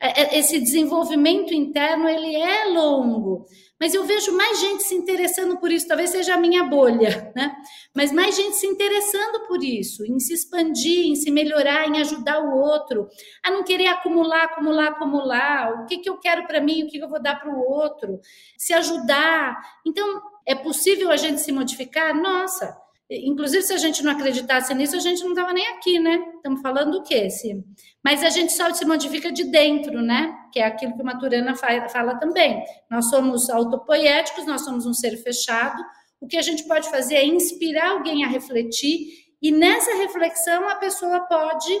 [0.00, 3.46] é, é, esse desenvolvimento interno ele é longo,
[3.80, 5.88] mas eu vejo mais gente se interessando por isso.
[5.88, 7.56] Talvez seja a minha bolha, né?
[7.94, 12.40] Mas mais gente se interessando por isso, em se expandir, em se melhorar, em ajudar
[12.40, 13.08] o outro,
[13.42, 15.82] a não querer acumular, acumular, acumular.
[15.82, 17.60] O que, que eu quero para mim, o que, que eu vou dar para o
[17.60, 18.20] outro,
[18.56, 19.58] se ajudar.
[19.84, 22.14] Então, é possível a gente se modificar?
[22.14, 22.76] Nossa,
[23.10, 26.22] Inclusive, se a gente não acreditasse nisso, a gente não estava nem aqui, né?
[26.36, 27.30] Estamos falando do quê?
[27.30, 27.64] Se...
[28.04, 30.36] Mas a gente só se modifica de dentro, né?
[30.52, 32.62] Que é aquilo que o Maturana fala também.
[32.90, 35.82] Nós somos autopoéticos, nós somos um ser fechado.
[36.20, 39.06] O que a gente pode fazer é inspirar alguém a refletir,
[39.40, 41.72] e nessa reflexão a pessoa pode,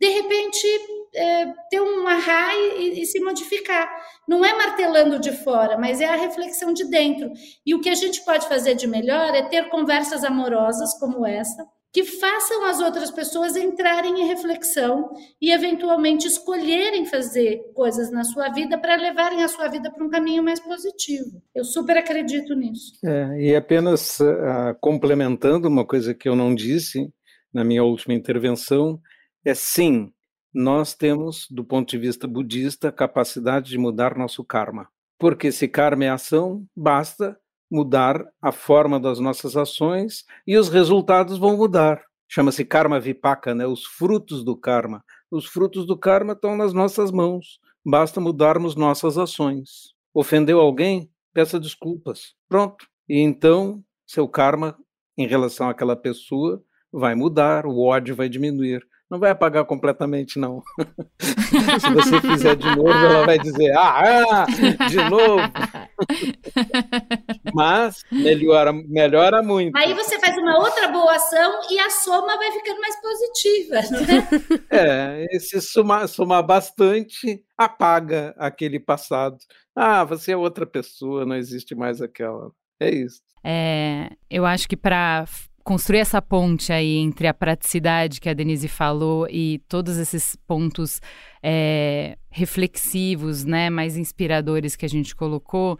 [0.00, 0.66] de repente,
[1.14, 3.88] é, ter um arra e, e, se modificar.
[4.28, 7.30] Não é martelando de fora, mas é a reflexão de dentro.
[7.64, 11.66] E o que a gente pode fazer de melhor é ter conversas amorosas como essa,
[11.96, 15.08] que façam as outras pessoas entrarem em reflexão
[15.40, 20.10] e, eventualmente, escolherem fazer coisas na sua vida para levarem a sua vida para um
[20.10, 21.42] caminho mais positivo.
[21.54, 22.92] Eu super acredito nisso.
[23.02, 27.10] É, e apenas uh, complementando uma coisa que eu não disse
[27.50, 29.00] na minha última intervenção,
[29.42, 30.12] é sim,
[30.52, 34.88] nós temos, do ponto de vista budista, capacidade de mudar nosso karma.
[35.18, 37.38] Porque se karma é ação, basta
[37.70, 42.02] mudar a forma das nossas ações e os resultados vão mudar.
[42.28, 43.66] Chama-se karma vipaka, né?
[43.66, 45.04] os frutos do karma.
[45.30, 47.60] Os frutos do karma estão nas nossas mãos.
[47.84, 49.94] Basta mudarmos nossas ações.
[50.12, 51.10] Ofendeu alguém?
[51.32, 52.34] Peça desculpas.
[52.48, 52.86] Pronto.
[53.08, 54.76] E então, seu karma
[55.16, 60.62] em relação àquela pessoa vai mudar, o ódio vai diminuir não vai apagar completamente, não.
[61.20, 64.46] Se você fizer de novo, ela vai dizer, ah, ah
[64.88, 65.42] de novo.
[67.54, 69.76] Mas melhora, melhora muito.
[69.76, 74.28] Aí você faz uma outra boa ação e a soma vai ficando mais positiva, né?
[74.70, 79.36] É, se somar, somar bastante, apaga aquele passado.
[79.74, 82.50] Ah, você é outra pessoa, não existe mais aquela.
[82.80, 83.20] É isso.
[83.44, 85.24] É, eu acho que para
[85.66, 91.02] construir essa ponte aí entre a praticidade que a Denise falou e todos esses pontos
[91.42, 95.76] é, reflexivos, né, mais inspiradores que a gente colocou,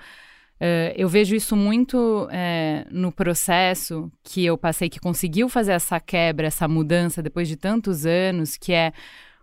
[0.59, 6.01] Uh, eu vejo isso muito é, no processo que eu passei, que conseguiu fazer essa
[6.01, 8.91] quebra, essa mudança depois de tantos anos, que é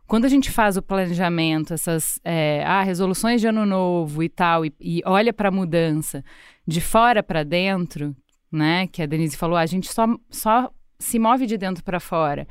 [0.08, 4.66] quando a gente faz o planejamento, essas é, ah, resoluções de ano novo e tal,
[4.66, 6.26] e, e olha para a mudança
[6.66, 8.16] de fora para dentro,
[8.56, 8.88] né?
[8.88, 12.48] Que a Denise falou, a gente só, só se move de dentro para fora.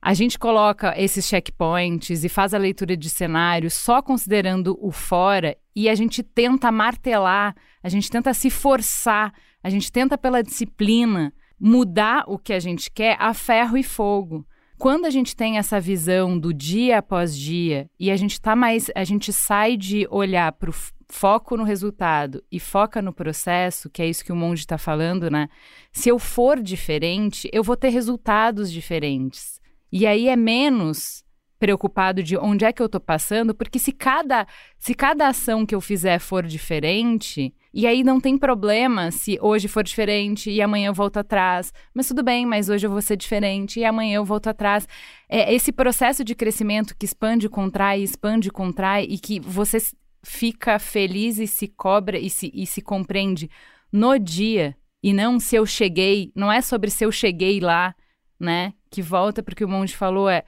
[0.00, 5.56] A gente coloca esses checkpoints e faz a leitura de cenário só considerando o fora
[5.76, 9.32] e a gente tenta martelar, a gente tenta se forçar,
[9.62, 14.44] a gente tenta pela disciplina mudar o que a gente quer a ferro e fogo.
[14.76, 18.90] Quando a gente tem essa visão do dia após dia e a gente tá mais,
[18.96, 20.70] a gente sai de olhar para
[21.12, 25.30] foco no resultado e foca no processo, que é isso que o monge está falando,
[25.30, 25.46] né?
[25.92, 29.60] Se eu for diferente, eu vou ter resultados diferentes.
[29.92, 31.22] E aí é menos
[31.58, 34.46] preocupado de onde é que eu estou passando, porque se cada,
[34.78, 39.68] se cada ação que eu fizer for diferente, e aí não tem problema se hoje
[39.68, 41.72] for diferente e amanhã eu volto atrás.
[41.94, 44.88] Mas tudo bem, mas hoje eu vou ser diferente e amanhã eu volto atrás.
[45.28, 49.78] É esse processo de crescimento que expande, contrai, expande, contrai e que você
[50.22, 53.50] fica feliz e se cobra e se, e se compreende
[53.90, 57.94] no dia e não se eu cheguei, não é sobre se eu cheguei lá,
[58.38, 58.72] né?
[58.90, 60.44] Que volta porque o monge falou é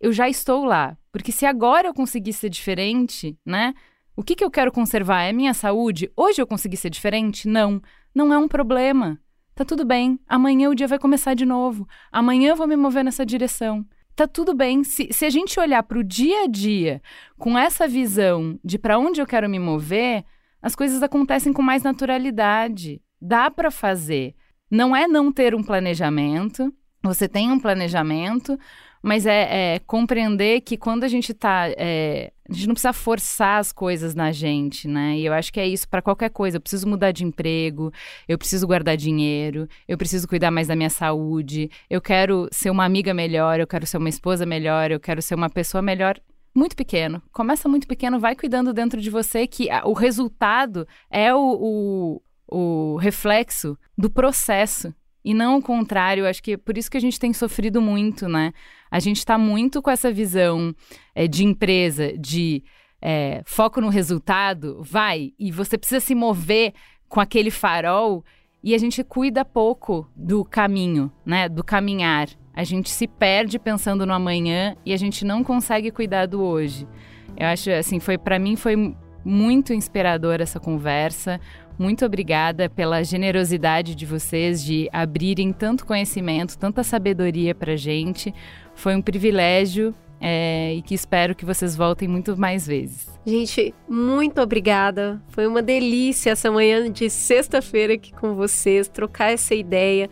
[0.00, 0.96] eu já estou lá.
[1.12, 3.74] Porque se agora eu conseguir ser diferente, né?
[4.16, 5.22] O que, que eu quero conservar?
[5.22, 6.10] É minha saúde?
[6.16, 7.48] Hoje eu consegui ser diferente?
[7.48, 7.82] Não.
[8.14, 9.20] Não é um problema.
[9.54, 10.18] Tá tudo bem.
[10.26, 11.86] Amanhã o dia vai começar de novo.
[12.12, 13.84] Amanhã eu vou me mover nessa direção
[14.18, 14.82] tá tudo bem.
[14.82, 17.00] Se, se a gente olhar para o dia a dia
[17.38, 20.24] com essa visão de para onde eu quero me mover,
[20.60, 23.00] as coisas acontecem com mais naturalidade.
[23.20, 24.34] Dá para fazer.
[24.68, 26.74] Não é não ter um planejamento.
[27.00, 28.58] Você tem um planejamento,
[29.02, 31.68] mas é, é, compreender que quando a gente está.
[31.76, 35.18] É, a gente não precisa forçar as coisas na gente, né?
[35.18, 36.56] E eu acho que é isso para qualquer coisa.
[36.56, 37.92] Eu preciso mudar de emprego,
[38.26, 42.86] eu preciso guardar dinheiro, eu preciso cuidar mais da minha saúde, eu quero ser uma
[42.86, 46.18] amiga melhor, eu quero ser uma esposa melhor, eu quero ser uma pessoa melhor.
[46.54, 47.22] Muito pequeno.
[47.32, 52.96] Começa muito pequeno, vai cuidando dentro de você que o resultado é o, o, o
[52.96, 54.92] reflexo do processo
[55.24, 56.26] e não o contrário.
[56.26, 58.52] Acho que é por isso que a gente tem sofrido muito, né?
[58.90, 60.74] A gente está muito com essa visão
[61.14, 62.62] é, de empresa, de
[63.00, 66.72] é, foco no resultado, vai, e você precisa se mover
[67.08, 68.24] com aquele farol
[68.62, 71.48] e a gente cuida pouco do caminho, né?
[71.48, 72.28] Do caminhar.
[72.52, 76.88] A gente se perde pensando no amanhã e a gente não consegue cuidar do hoje.
[77.36, 81.40] Eu acho assim, foi para mim foi muito inspiradora essa conversa.
[81.78, 88.34] Muito obrigada pela generosidade de vocês de abrirem tanto conhecimento, tanta sabedoria para gente.
[88.74, 93.08] Foi um privilégio é, e que espero que vocês voltem muito mais vezes.
[93.24, 95.22] Gente, muito obrigada.
[95.28, 100.10] Foi uma delícia essa manhã de sexta-feira aqui com vocês, trocar essa ideia,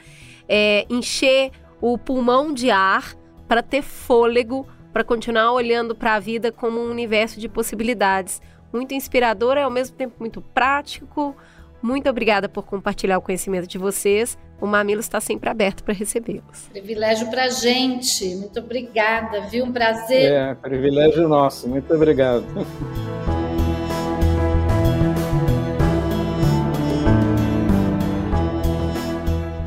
[0.49, 1.51] é, encher
[1.81, 3.17] o pulmão de ar
[3.49, 8.41] para ter fôlego, para continuar olhando para a vida como um universo de possibilidades.
[8.73, 11.35] Muito inspirador e ao mesmo tempo muito prático
[11.87, 14.37] muito obrigada por compartilhar o conhecimento de vocês.
[14.61, 16.69] O Mamilo está sempre aberto para recebê-los.
[16.73, 18.35] Privilégio para a gente.
[18.35, 19.67] Muito obrigada, viu?
[19.67, 20.33] Um prazer.
[20.33, 21.69] É, privilégio nosso.
[21.69, 22.45] Muito obrigado.